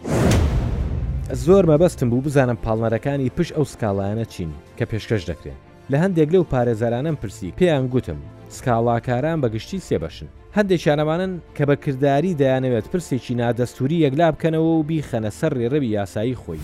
[1.45, 5.59] زۆر مەبەستم بوو بزانم پاڵنەرەکانی پشت ئەو سکاڵایەنە چین کە پێشکەش دەکرێن
[5.91, 8.19] لە هەندێک لەو پارێزارانم پرسی پێیان گوتم
[8.57, 15.51] سکاڵاکاران بەگشتی سێبەشن هەندێک شانەمانن کە بەکردداری دەیانەوێت پرسێکی نادەستوری یەکلا بکەنەوە و بیخەنە سەر
[15.59, 16.59] ڕێڕەوی یاسایی خۆی.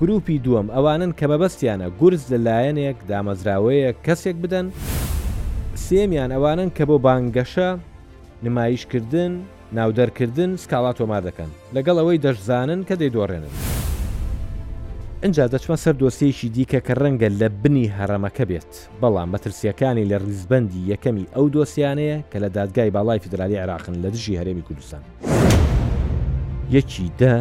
[0.00, 4.66] گروپی دووەم ئەوانن کە بەبستیانە گورز لە لایەنێک دامەزراوەیە کەسێک بدەن
[5.86, 7.68] سێمیان ئەوانن کە بۆ بانگەشە
[8.46, 9.32] نمایشکردن
[9.76, 13.54] ناودەرکردن سکاڵات تۆمار دەکەن لەگەڵ ئەوەی دەشزانن کە دەیدۆڕێنن
[15.24, 20.86] اینجا دەچمە سەر دۆسێکی دیکە کە ڕەنگە لە بنی هەرەمەکە بێت بەڵام مەترسیەکانی لە ڕیزبندی
[20.92, 25.02] یەکەمی ئەو دۆسیانەیە کە لە دادگای باڵای فدرالی عراقن لە دژی هەرێمی کوردستان
[26.76, 27.34] یەکی دە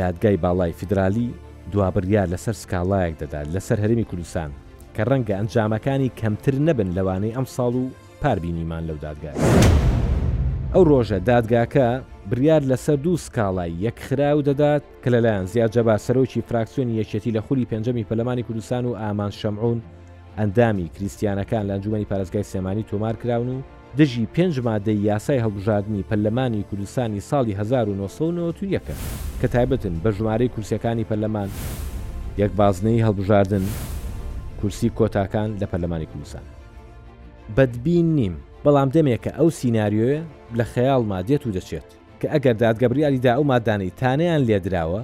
[0.00, 1.28] دادگای باڵای فدرالی
[1.72, 4.50] دوابڕیار لەسەر سکاڵایەک دەدات لەسەر هەرمی کوردستان
[4.98, 7.84] کە ڕەنگە ئەنجامەکانی کەمتر نەبن لەوانەی ئەم ساڵ و
[8.22, 9.34] پاربینیمان لەو دادگای.
[10.74, 11.88] ئەو ڕۆژە دادگاکە
[12.30, 17.66] بریار لەسەر دوو سکاڵای یەکخراو دەدات کە لەلایەن زیاد جەبا سەرۆکی فراکسیۆنی یەکێتی لە خولی
[17.70, 19.78] پێنجەمی پەلمانی کوردستان و ئامان شەمعون
[20.38, 23.60] ئەندامی کریسیانەکان لە ئەنجومی پارێزگای سێمانی تۆمار کراون و
[23.98, 28.80] دژی پێنج مادەی یاسای هەڵبژاردننی پەرلەمانی کوردستانی ساڵی 1990
[29.40, 31.48] کە تایبەتن بە ژمارەی کورسەکانی پەرلەمان
[32.40, 33.64] یەک بازنەی هەڵبژاردن
[34.62, 36.42] کورسی کۆتاکان لە پەرلەمانی کوردستان
[37.56, 40.20] بەدبین نیم بەڵام دەمێک کە ئەو سینناریۆە
[40.58, 41.86] لە خەیاڵما دێت و دەچێت
[42.20, 45.02] کە ئەگەر دادگەبریالیدا ئەو مادانەی تانیان لێدراوە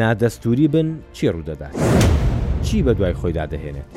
[0.00, 1.72] نادەستوری بن چی ڕوودەدات
[2.62, 3.88] چی بە دوای خۆیدا دەهێنێت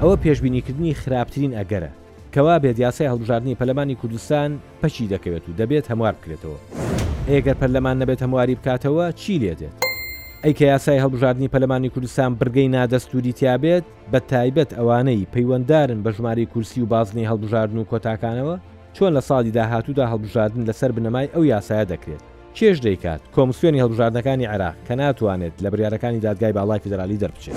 [0.00, 1.90] ئەوە پێشببینیکردنی خراپترین ئەگەرە
[2.34, 4.50] کەوا بێت یاسای هەڵبژاردننی پەلەمانی کوردستان
[4.82, 6.60] پەچی دەکەوێت و دەبێت هەموار بکرێتەوە
[7.30, 9.76] ئێگەر پەرلەمان نەبێت هەمواری بکاتەوە چی لێدێت
[10.46, 16.80] ئەیکە یاسای هەڵبژاردننی پەلمانی کوردستان برگەی نادەستوری تیابێت بە تایبەت ئەوانەی پەیوەنددارن بە ژماری کورسی
[16.82, 18.56] و بازنی هەڵبژاردن و کۆتاکانەوە
[18.98, 22.22] چۆن لە ساڵی داهاتوودا هەڵبژاردن لەسەر بنەمای ئەو یاسایە دەکرێت
[22.56, 27.56] کێش دەیکات کۆمسیۆنی هەڵبژاردنەکانی عراق کە ناتوانێت لە بریارەکانی دادگای باڵای فدرالی دەربچێت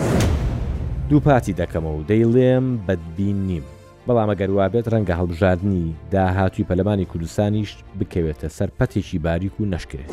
[1.09, 3.63] دووپاتی دەکەمەوە و دەیڵێم بەدبین نیم
[4.07, 10.11] بەڵام ئەگەروابێت ڕەنگە هەڵبژاردننی داهاتوی پەلمانی کوردستانیش بکەوێتە سەر پەتێکی باریک و نەشکرێت.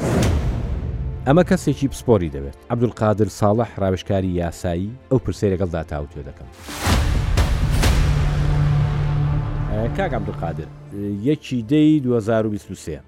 [1.28, 6.48] ئەمە کەسێکی پسپۆری دەوێت عبدولقادر ساڵح ڕاوشکاری یاسایی ئەو پرسیرەگەڵ داتاو تێ دەکەم.
[9.96, 10.64] کاک عبدولقادر
[11.28, 13.00] یەکی دەی 2023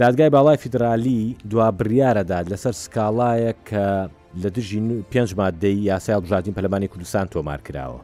[0.00, 3.86] دادگای باڵای فیدرالی دوا بریارەداد لەسەر سکاڵایە کە
[4.42, 8.00] لە دژی پێنج مادەی یاسای بژاتین پەلمانی کوردستان تۆمار کراوە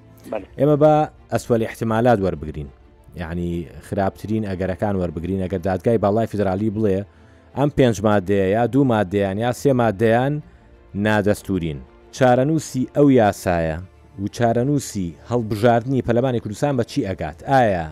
[0.59, 0.95] ئێمە بە
[1.35, 2.69] ئەسوەل احتیمالات وەربگرین
[3.23, 7.01] یعنی خراپترین ئەگەرەکان وەربگرین ئەگەر دادگای باڵای فیدرالی بڵێ
[7.59, 10.33] ئەم پێنج مادەیە یا دوو مادەیان یا سێ مادەیان
[11.07, 11.79] نادەستورین
[12.17, 13.77] چارەنووسی ئەو یاسایە
[14.23, 17.87] و چارەنووسی هەڵبژاردننی پەلمانی کوردستان بە چی ئەگات ئایا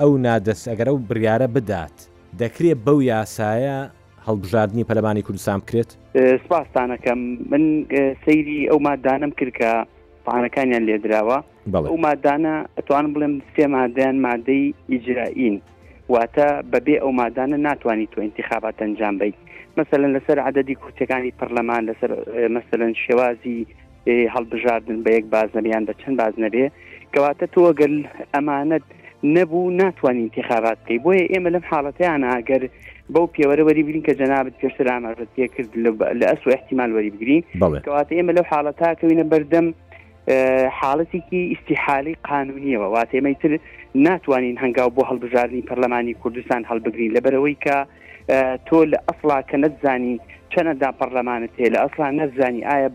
[0.00, 1.96] ئەو نادەست ئەگەرە و بریارە بدات
[2.40, 3.78] دەکرێت بەو یاسایە
[4.26, 5.90] هەڵبژاردننی پەلمانی کوردستان بکرێت
[6.44, 7.18] سپاسستانەکەم
[7.52, 7.64] من
[8.24, 9.70] سەیری ئەو مادانم کردکە
[10.26, 11.38] پانەکانیان لێدراوە
[11.90, 15.56] ئەو مادانە ئەتوان بڵێم سێ مادەیان مادەی ئیجرائین
[16.14, 19.34] واتە بەبێ ئەو مادانە ناتوانانی تۆ انتخابات ئەنجام بیت
[19.78, 22.10] مثللا لەسەر عددی کورتەکانی پەرلەمان لەسەر
[22.56, 23.58] مثللا شێوازی
[24.34, 26.64] هەڵبژاردن بە یەک بازنەبیان بە چەند باز نەبێ
[27.12, 27.94] کەواتە تۆگەل
[28.34, 28.84] ئەمانەت
[29.36, 32.62] نەبوو ناتوانین انتخابات بکەی بۆیە ئێمە لەم حاڵەتیان ئاگەر
[33.14, 35.72] بەو پێوەرەوەری بگرین کە جەنابەت پێشتر ئاماژەت پێ کرد
[36.22, 37.42] لە ئەس و احتیمال وەری بگرین
[37.84, 39.68] کەواتە ئێمە لەو حاڵەتا کەوینە بەردەم
[40.78, 43.52] حاڵەتێکی ئیسیحالی قانونیەوە واتێمەتر
[43.94, 47.76] ناتوانین هەنگاو بۆ هەڵبژاردننی پەرلەمانی کوردستان هەڵبگرین لەبەرەوەی کە
[48.66, 50.20] تۆ لە ئەسڵا کە نەتزانی
[50.52, 52.90] چەنەدا پەرلەمانت هەیە لە ئەسڵا نەتزانی ئایا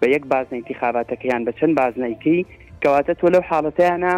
[0.00, 2.46] بە یەک بازنە انتخاباتەکەیان بە چەند بازنیکەی
[2.82, 4.12] کەواتە تۆ لەو حاڵەتیانە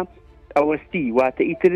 [0.57, 1.73] ئەوەستی واتە ئیتر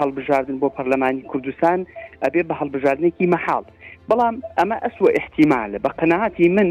[0.00, 1.78] هەڵبژاردن بۆ پەرلەمانی کوردستان
[2.24, 3.64] ئەبێ بە هەڵبژاردنێکی مەحاڵ
[4.08, 6.68] بەڵام ئەمە ئەسوە احتیمالە بە قەنەعاتی من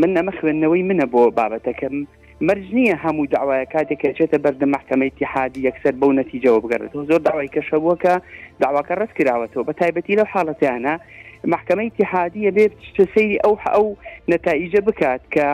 [0.00, 1.96] من ئەمە خوێندنەوەی منە بۆ بابەتەکەم
[2.48, 7.96] مەرج نییە هەموو داوایە کاتێکچێتە بەردە محکمە تیحادی یەکسەر بەو نەتیجەوە بگەڕێتەوە زۆر داوای کەشەبووە
[8.02, 8.14] کە
[8.62, 10.94] داواکە ڕست کراوەتەوە بە تایبەتی لەو حاڵەتیانە
[11.54, 12.72] محکمەی تیحادیە بێت
[13.14, 13.86] سەیری ئەو ئەو
[14.32, 15.46] نەتایجە بکات کە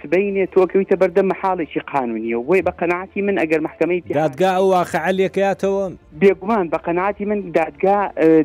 [0.00, 5.84] سبینێ تۆکەویتە بەردەم حاڵێکی قانونیە وی بە قەنعاتی من ئەگەر محکمەی دادگا ئەو واقعلێکاتەوە
[6.22, 8.00] بێگومان بە قەنعاتی من دادگا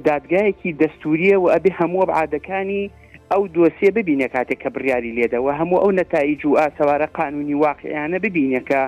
[0.09, 2.85] دادگایەکی دەستوریە و ئەبێ هەموو عادەکانی
[3.31, 8.81] ئەو دۆسیە ببینە کاتێک کە بڕیاری لێدەوە هەموو ئەو نەتایج و ئاسەوارە قانونی واقعیانە ببینەکە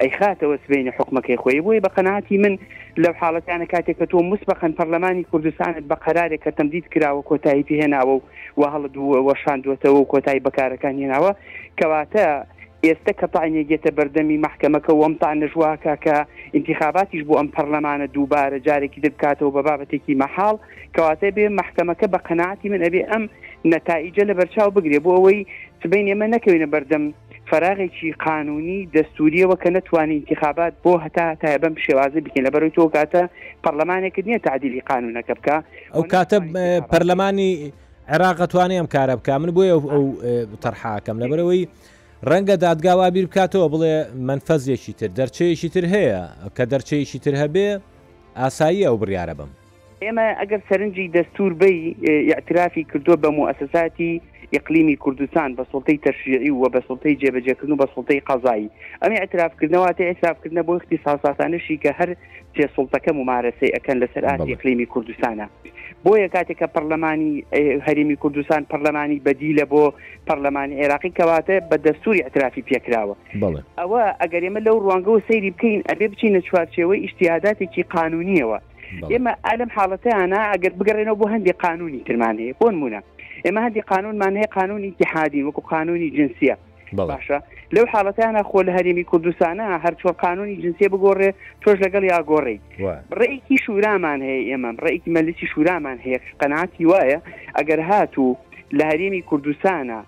[0.00, 2.54] ئەی خاتەوە سبینە حکومەکەی خۆی بۆی بە قەنعاتی من
[3.02, 8.14] لەو حاڵەتانە کاتێک کە تۆ مسبخەن پەرلەمانی کوردستانت بە قەرارێک کە تەمدید کراوە کۆتایی پێهێناوە
[8.16, 8.22] و
[8.60, 8.82] وهڵ
[9.28, 11.32] وەشاندوێتەوە و کۆتایی بەکارەکان هێناوە
[11.78, 12.26] کەواتە
[12.86, 16.16] ئێستا کە پانیێگێتە بەردەمی محکەمەکە و ئەمتان نەژواکە کە
[16.58, 20.56] انتخاباتیش بۆ ئەم پەرلەمانە دووبارە جارێکی دەبکاتەوە بە بابەتێکی مەحاڵ
[20.96, 23.24] کەواتە بێ محکەمەکە بە قەنعاتی من ئەبێ ئەم
[23.64, 25.40] نەتائیجە لە بەرچاو بگرێ بۆ ئەوەی
[25.82, 27.04] سبین ئێمە نەکەوێنە بەردەم
[27.50, 32.82] فراغێکی قانونی دەستوریەوە کە نتوانین انتخابات بۆ هەتا تای بەم شێوازی بکەین لە بەرەوەی تۆ
[32.94, 33.22] کاتە
[33.64, 35.56] پەرلەمانێک نییە تعدیلی قانونەکە بکە
[35.94, 36.38] ئەو کاتە
[36.90, 37.50] پەرلەمانی
[38.12, 39.80] عێراقەتوانێ ئەم کارە بکە من بۆ ئەو
[40.62, 41.64] تەرحاکەم لە بەرەوەی
[42.30, 43.94] ڕەنگە دادگاوا بیر بکاتەوە بڵێ
[44.28, 46.22] منفەزیەکی تر دەرچەیەکی تر هەیە
[46.56, 47.66] کە دەرچەیەکی تر هەبێ
[48.36, 49.50] ئاسایی ئەو بریارە بم
[50.06, 51.76] ئێمە ئەگەر سەرنجی دەستور بی
[52.32, 54.12] یاعترافی کردو بە موسساتی
[54.58, 58.70] یقلیمی کوردستان بە سڵتەی تەشیعی و بە سڵتەی جێبەجێکردن و بە سڵتەی قازایی
[59.02, 62.10] ئەمی ئەترافکردنەوەاتە ئەترافکردنە بۆ ختی ساساسانشی کە هەر
[62.56, 65.46] جێ سڵتەکە ممارەسەی ئەەکەن لە سەرات یقلیمی کوردستانە
[66.04, 67.32] بۆ یە کاتێککە پەرلەمانی
[67.86, 69.84] هەرمی کوردستان پەرلەمانی بەدی لە بۆ
[70.28, 73.14] پەرلەمانی عێراقی کەواتە بە دەستوری ئەترافی پێکراوە
[73.80, 78.58] ئەوە ئەگەر ئێمە لەو ڕوانگە و سەیری بکەین ئەبێ بچینە چوارچێەوەی ئیشتیاداتێکی قانونیەوە
[79.12, 83.00] ئێمە ئالم حاڵەتیانە ئەگەر بگەڕێنەوە بۆ هەندی قانونی ترمان هەیە بۆن مونە
[83.44, 86.54] ئێمە هەندی قانونمان هەیە قانونی تحادی وەکو قانونی جنسیە
[87.12, 87.38] باشە
[87.74, 91.30] لەو حاڵەتیانە خۆ لە هەرمی کوردستانە هەرچۆ قانونی جنسیە بگۆڕێ
[91.62, 92.58] تۆش لەگەڵ یاگۆڕی
[93.18, 97.18] ڕێکی شورامان هەیە ئێمە ڕێکی مەلیسی شورامان هەیە قەنعاتی وایە
[97.58, 98.32] ئەگەر هاتوو
[98.78, 99.98] لە هەرێمی کوردستانە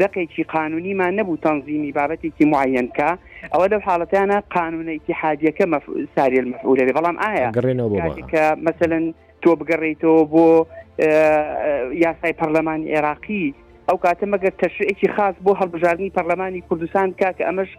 [0.00, 3.10] دقێکی قانونیمان نەبوو تەنزیمی بابەتێکی معەنکە
[3.52, 5.64] ئەوە لەو حاڵەتیانە قانونەیتی حادیەکە
[6.16, 7.50] ساری مەفعولە بێ بەڵام ئایا
[8.32, 9.04] کە مثلن
[9.42, 10.46] تۆ بگەڕیتەوە بۆ
[12.04, 13.46] یاسای پەرلەمان عێراقی
[13.88, 17.70] ئەو کاتە مەگەر تەشعێکی خاص بۆ هەڵبژاردننی پەرلەمانی کوردستان کاکە ئەمەش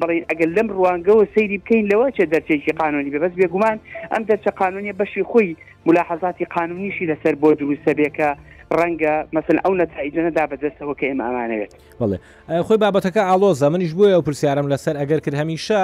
[0.00, 3.76] بڵین ئەگەر لەم ڕوانگەەوە سەیری بکەین لەوە چه دەرچێکی قانونی بەبس بێگومان
[4.12, 8.30] ئەم دەرچە قانونی بەشی خۆی ملاحەزاتی قانونیشی لەسەر بۆ دروستە بێکە
[8.80, 12.16] ڕەنگە مەسن ئەو نەتایجنە دا بەدەستەوە کە ئێمە ئەمانەوێت بڵێ
[12.66, 15.82] خۆی بابەتەکە ئالۆزە منیش بووە ئەو پرسیارم لەسەر ئەگەر کرد هەمیشە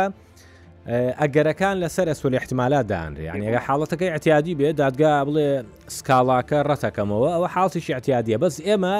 [1.22, 5.48] ئەگەرەکان لەسەر ئەسول احتیمالات دانرێ یانگە حاڵەتەکەی احتیادی بێ دادگا بڵێ
[5.96, 8.94] سکاڵاکە ڕەتەکەمەوە ئەوە حاڵتیشی احتیادیە بەس ئێمە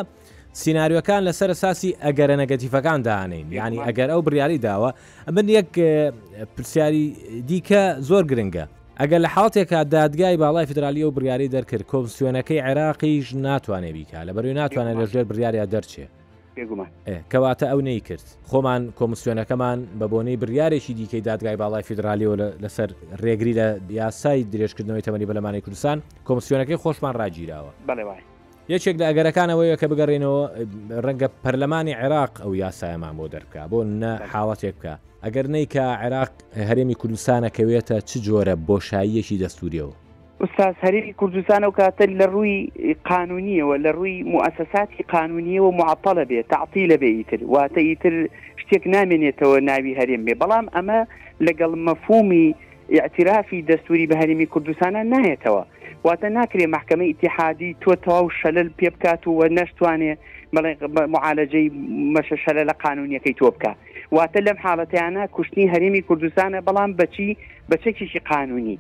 [0.63, 4.91] سناریوەکان لەسەر ساسی ئەگەرە نەگەتیفەکان دانین ینی ئەگەر ئەو بریاری داوە
[5.37, 5.71] من یەک
[6.57, 7.05] پرسیاری
[7.49, 8.65] دیکە زۆر گرنگە
[9.01, 14.53] ئەگەر لە حڵاتێکە دادگای باڵای فدرالی و بریاری دەرکرد کۆمسیۆنەکەی عێراقیش ناتوانێ بیکە لە بەروی
[14.61, 16.05] ناتوانێت لەژێر بریاریا دەرچێ
[17.33, 22.89] کەواتە ئەو نەی کرد خۆمان کۆمسیۆنەکەمان بە بۆنەی بریارێکی دیکەی دادگای باڵای فدرالیەوە لەسەر
[23.23, 27.73] ڕێگری لە یاسای درێژکردنەوەی تەمەنی بەلەمانی کوردستان کۆمسیۆنەکەی خۆشمان ڕاگیراوە
[28.75, 30.43] یەکێک لە ئەگەرەکانەوەی کە بگەڕێنەوە
[31.05, 34.95] ڕەنگە پەرلەمانی عێراق ئەو یاسایەمان بۆ دەرکە بۆ نە حاوەتێک بکە
[35.27, 36.31] ئەگەر نیکە عێراق
[36.69, 39.95] هەرێمی کوردستانەکەوێتە چ جۆرە بۆشاییەکی دەستوریەوە
[40.41, 42.57] ئوستاز هەرێمی کوردستان و کاتە لە ڕووی
[43.13, 48.15] قانونیەوە لە ڕووی مؤسساتی قانونیەوە معپەڵە بێت تععتی لە بێ ئیتر واتە ئیتر
[48.63, 51.01] شتێک نامێنێتەوە ناوی هەرێم بێ بەڵام ئەمە
[51.47, 52.47] لەگەڵ مەفومی
[52.97, 55.63] اعترافی دەستوری بە هەرمی کوردستانە نایەتەوە
[56.07, 60.13] واتە ناکرێ محکمە ئیتحادی تۆ تەواو شەلل پێ بکات و وە نەشتوانێ
[60.55, 60.73] بەڵێ
[61.15, 61.67] معالەجەی
[62.15, 63.73] مەشە شەلە لە قانونیەکەی تۆ بکە
[64.17, 67.29] واتە لەم حاڵەتیانە کوشتنی هەرێمی کوردستانە بەڵام بەچی
[67.71, 68.77] بەچێکیشی قانونی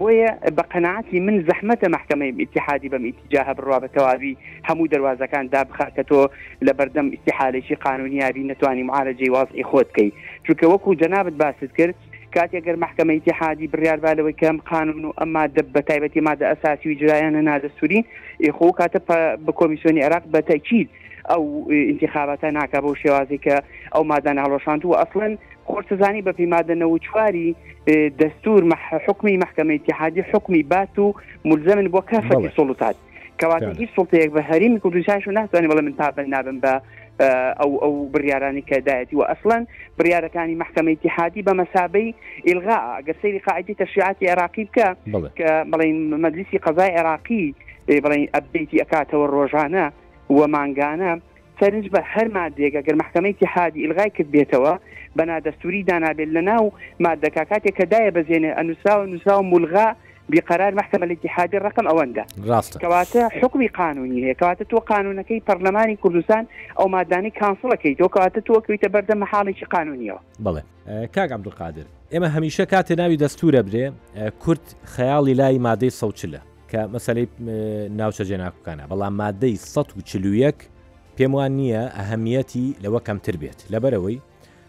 [0.00, 4.34] بۆیە بە قەنعاتی من زەحمەتە محکمەی ئتیحادی بەم ئیتیجاهە بڕوا بە تەواوی
[4.68, 6.20] هەموو دەواازەکان دا بخاکە تۆ
[6.66, 10.08] لە بەردەم ئیسیحالێکی قانونیاری نتوانانی معالەجێ واازی خۆتکەی
[10.46, 11.94] چونکە وەکو جەنابەت باست کرد
[12.36, 17.40] کاتێگەر محکمە ئتیحادی بڕاربالەوەی کەم قانون و ئەما دە بە تایبەتی مادە ئەساسی و جرایانە
[17.48, 18.00] نادەسووری
[18.44, 18.98] ئێخۆ کاتە
[19.44, 20.88] بە کۆمیسیۆنی عراق بە تەکیید
[21.28, 23.56] ئەو انتخاباتە ناکە بۆ شێوازی کە
[23.94, 25.32] ئەو مادان هەڵۆشاند و ئەسڵەن
[25.70, 27.56] خۆرسزانی بە پیمادەنەوە چواری
[28.20, 28.60] دەستور
[29.06, 32.96] حکمی محکمە اتحادی حکمی بات و ملزمن بۆ کافی سڵوتات
[33.40, 36.72] کەواتە هیچ سڵتەیەک بە هەریمی کوردیشاش و ناتوانێت بەڵە من تابن نابن بە
[37.60, 39.62] ئەو ئەو بڕیارانی کەدایەتی و ئەسڵەن
[39.98, 42.14] بریارەکانی محکمە اتحادی بە مەسابەی
[42.50, 44.88] ئلغا گە سەیری قاعدی تەشیعاتی عراقی بکە
[45.38, 47.54] کە بڵین مەجلیسی قەزای عراقی
[47.88, 49.86] بڵین ئەبدەیتی ئەکاتەوە ڕۆژانە
[50.38, 51.12] وە مانگانە
[51.60, 54.74] سەرنج بە هەر مادێک ئەگەر محکمەیتی حادی ئلغای کرد بێتەوە
[55.18, 56.72] بەنادەستوری دانابێت لە ناو
[57.06, 59.88] مادەکە کاتێک کەدایە بەزێنێ ئەنووسا و نووسا و ملغا
[60.30, 66.44] بقرار محكمة الاتحاد الرقم أوندا راست كواتا حكم قانوني هي كواتا تو قانونكي برلماني كردستان
[66.80, 70.62] أو ماداني كانسلكي تو كواتا تو كويتا برد محالي قانونية بله
[71.14, 71.84] کاک عبدقادر
[72.14, 73.86] ئێمە هەمیشە کاتێ ناوی دەستورە برێ
[74.42, 76.40] کورت خەیاڵی لای مادەی سەوچلە
[76.72, 77.26] کە مەسلەی
[77.98, 80.54] ناوچە جێناکوکانە بەڵام مادەی 1940
[81.16, 84.18] پێم وان نییە ئەهەمیەتی لەوە کەمتر بێت لەبەرەوەی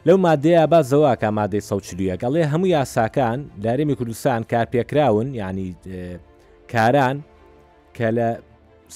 [0.08, 5.70] لەو مادەیە بازەوە کا مادەی سەوچلیەکەڵێ هەموو یاساکان دارێمی کوردستان کارپێکراون ینی
[6.74, 7.16] کاران
[7.98, 8.30] کە لە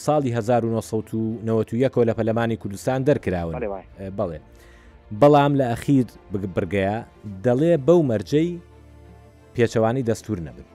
[0.06, 3.56] ساڵی 1991 لە پەلەمانی کوردستان دەرکراون
[4.20, 4.40] بڵێ
[5.22, 6.08] بەڵام لە ئەخیر
[6.56, 6.98] برگەیە
[7.46, 8.52] دەڵێ بەو مەرجەی
[9.56, 10.68] پێچەوانی دەستور نەبن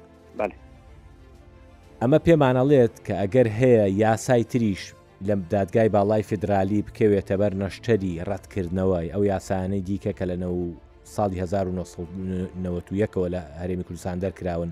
[2.02, 4.82] ئەمە پێمانەڵێت کە ئەگەر هەیە یاسای تریش
[5.28, 10.36] لەم دادگای باڵای فدرالی بکەوێتە بەر نەشتەری ڕەتکردنەوەی ئەو یاسانەی دیکە کە لە
[11.14, 14.70] ساڵی 1991ەوە لە هەرێمی کوردستان دەرکراون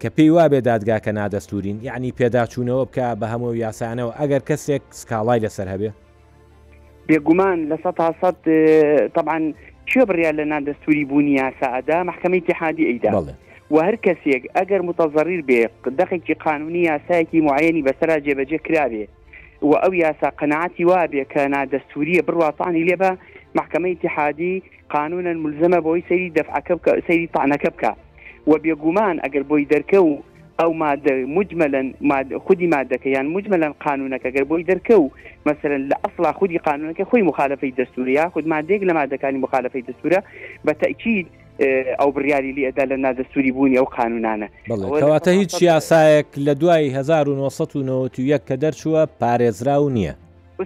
[0.00, 5.40] کە پێی وا بێ دادگاکە نادەستورین یعنی پێداچوونەوە بکە بە هەموو یاسانەوە ئەگەر کەسێک سکاڵای
[5.44, 5.90] لەسەر هەبێ
[7.08, 7.90] بێگومان لە سە
[9.16, 9.44] طبعاان
[9.90, 13.34] چێ بڕیا لە نادەستوری بوونی یاساعدا محکمەی تحادی ئەیدا بڵێ
[13.74, 15.60] و هەر کەسێک ئەگەر متەزەریر بێ
[15.98, 19.04] دەخێکی قانونی یاسایەکی معینی بەسرا جێبەجێ کرابێ
[19.68, 23.10] و ئەو یاسا قەنعاتی وابێ کە نادەستوریە بڕواتانی لێبە
[23.58, 24.62] محکمە تحادی
[24.96, 26.74] قانونن ملزمە بۆی سەری دەفعەکە
[27.06, 27.92] سەری تاانەکە بکە
[28.50, 30.12] و بێگومان ئەگەر بۆی دەرکە و
[30.60, 31.86] ئەو مادە مجملن
[32.46, 35.06] خودی مادەکە یان مجملن قانونەکە گەر بۆی دەرکە و
[35.50, 40.20] مثلا لە ئەسڵا خودی قانونەکە خۆی مخالفەی دەستوریە خود مادێک لە مادەکانی مخالفەی دەستورە
[40.66, 41.26] بە تەکیید
[41.98, 44.48] ئەو بریاری لی ئەدا لە نادەسووری بوونی ئەو قانونانە
[45.00, 50.14] کەواتە هیچ یاسایەک لە دوای 1991 کە دەرچووە پارێزراو نییە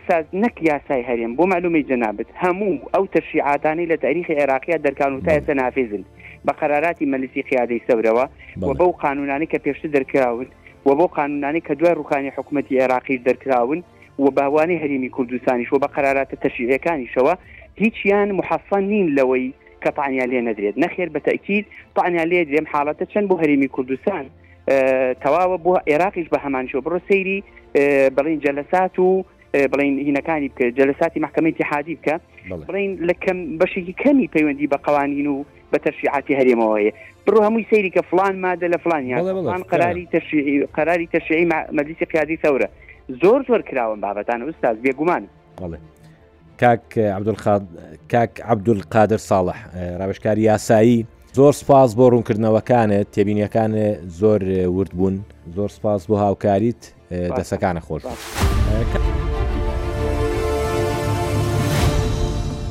[0.08, 5.20] ساز نەک یاسای هەرێم بۆ معلومی جنابێت هەموو ئەو تەشیعادانی لە تاریخی عێراقیە دەرکان و
[5.26, 6.04] تایە نافێزن
[6.46, 8.26] بە قەرارراتی مەلیسی قیادەی سەورەوە
[8.68, 10.46] و بەو قانونانی کە پێشتر دەرکراون
[10.86, 13.80] و بۆ قانونانی کە دوای ڕوخانی حکوومەتتی عێراقی دەرکراون
[14.24, 17.34] و باوانی هەرمی کوردستانیش و بە قەراراتە تەشیعەکانیشەوە
[17.82, 19.52] هیچیان محەفان نین لەوەی
[19.84, 21.66] کە پانیا لێ نەدرێت نەخێر بە تەکیید
[21.96, 24.24] پانیا لێ درێم حاڵەتە چەند بۆ هەرمی کوردستان
[25.24, 27.38] تەواوە بۆ عێراقیش بە هەمان شۆ بڕۆ سەیری
[28.16, 29.08] بڵین جەلەسات و
[29.72, 32.14] بڵین هینەکانی بکە جەلساتی محکمەتی حادی بکە
[32.68, 35.36] بڵین لە کەم بەشێکی کەمی پەیوەندی بە قوانین و
[35.72, 36.92] بە تەرشیعاتی هەرێمەوەیە
[37.26, 39.20] بڕۆ هەمووی سەیری کە فلان مادە لە فلانیان
[39.72, 42.68] قراری تشریعی قراری تەشیعی مەلیسی قیادی سەورە
[43.22, 45.22] زۆر زۆر کراوە بابەتان ئوستاز بێگومان.
[46.62, 49.58] کاک عبدولقادر ساڵح
[50.00, 50.96] ڕابشکاری یاسایی
[51.36, 53.86] زۆر سپاس بۆ ڕوونکردنەوەکانت تێبینیەکانە
[54.20, 54.40] زۆر
[54.76, 55.22] ورد بوون
[55.56, 56.82] زۆر سپاس بۆ هاوکاریت
[57.38, 58.02] دەسەکانە خۆش.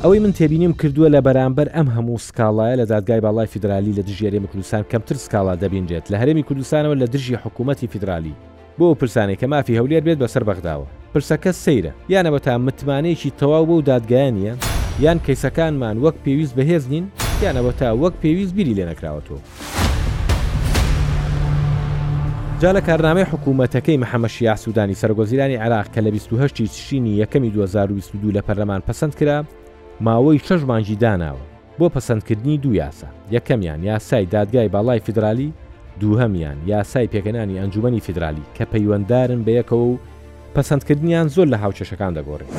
[0.03, 4.47] ئەوەی من تێبینیم کردووە لە بەرامبەر ئەم هەموو سکاڵایە لە دادگای باڵای فیدرالی لە دژێرێمی
[4.51, 8.33] کوردستان کەمتر سکاڵا دەبینجێت لە هەرێمی کوردستانەوە لە درژی حکوومەتتی فیدرالی
[8.79, 13.65] بۆ پرسانێک کە مافی هەولێر بێت بەسەر بەغداوە پرسەکە سەیرە یانە بە تا متمانەیەکی تەواو
[13.65, 14.51] بە و دادگایانە
[15.03, 17.05] یان کەیسەکانمان وەک پێویست بەهێز نین
[17.43, 19.41] یانە بە تا وەک پێویست بیری لێ نەکراوەتەوە.
[22.61, 28.43] جا لە کارنامەی حکوومەتەکەی محەمەشییا سوودانی سەرگۆزیرانی عراق کە لە 28 تشینی یەکەمی 2022 لە
[28.47, 29.45] پەرلەمان پسند کرا
[30.05, 31.45] ماوەی شەژمانجی داناوە
[31.79, 35.53] بۆ پەسەندکردنی دو یاسە یەکەمیان یاسای دادگای باڵای فیدرالی
[35.99, 39.97] دووهمیان یاسای پێکەنانی ئەنجومی فیدرالی کە پەیوەنددارن بە یەکەوە و
[40.55, 42.51] پەسەندکردنیان زۆر لە هاوچەشەکان دەگۆڕێت.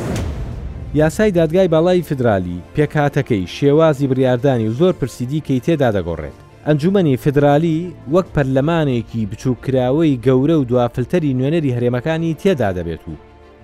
[0.95, 6.37] یاسای دادگای باڵای فدرالی پێکاتەکەی شێوازی بریاردانی و زۆر پرسیدی کەی تێدا دەگۆڕێت.
[6.67, 7.79] ئەنجومی فدرالی
[8.13, 13.15] وەک پەرلەمانێکی بچووکراوەی گەورە و دوافلتەری نوێنەری هەرێمەکانی تێدا دەبێت و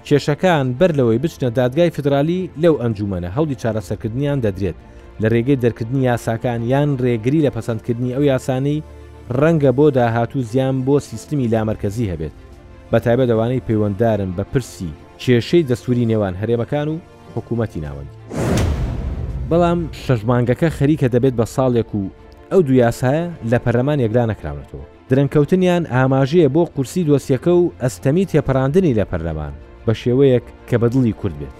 [0.06, 4.76] کێشەکان بەر لەوەی بچنە دادگای فدرالی لەو ئەنجومەنە هەڵی چارەسەرکردنیان دەدرێت
[5.22, 8.82] لە ڕێگەی دەرکردنی یاساکان یان ڕێگری لە پەسەندکردنی ئەو یاسانەی
[9.40, 12.34] ڕەنگە بۆ داهاتوو زیان بۆ سیستمی لامەرکەزی هەبێت
[12.92, 16.96] بە تایبەت دەوانەی پەیوەنددارن بە پرسی کێشەی دەسووری نێوان هەرێمەکان و
[17.34, 18.16] حکوومەتی ناوەندی
[19.50, 22.02] بەڵام شەژمانگەکە خەریکە دەبێت بە ساڵێک و
[22.52, 28.96] ئەو دو یاسایە لە پەرلەمان یەکدا نەکراونەتەوە درەنکەوتنیان ئاماژەیە بۆ قورسی دۆسیەکە و ئەستەمی تێپەڕاندنی
[28.98, 29.52] لە پەرلەمان
[29.86, 31.56] بە شێوەیەک کە بەدڵی کورد بێت.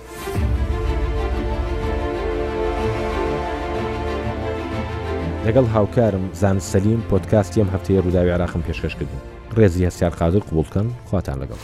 [5.46, 9.22] لەگەڵ هاوکارم زان سەلیم پۆتکاستیم هەفتەیە ڕووداوی عراخم پێشکەشکردن.
[9.58, 11.58] ڕێزی هەسیار قادر قوبولکەن خواتان لەگەڵ.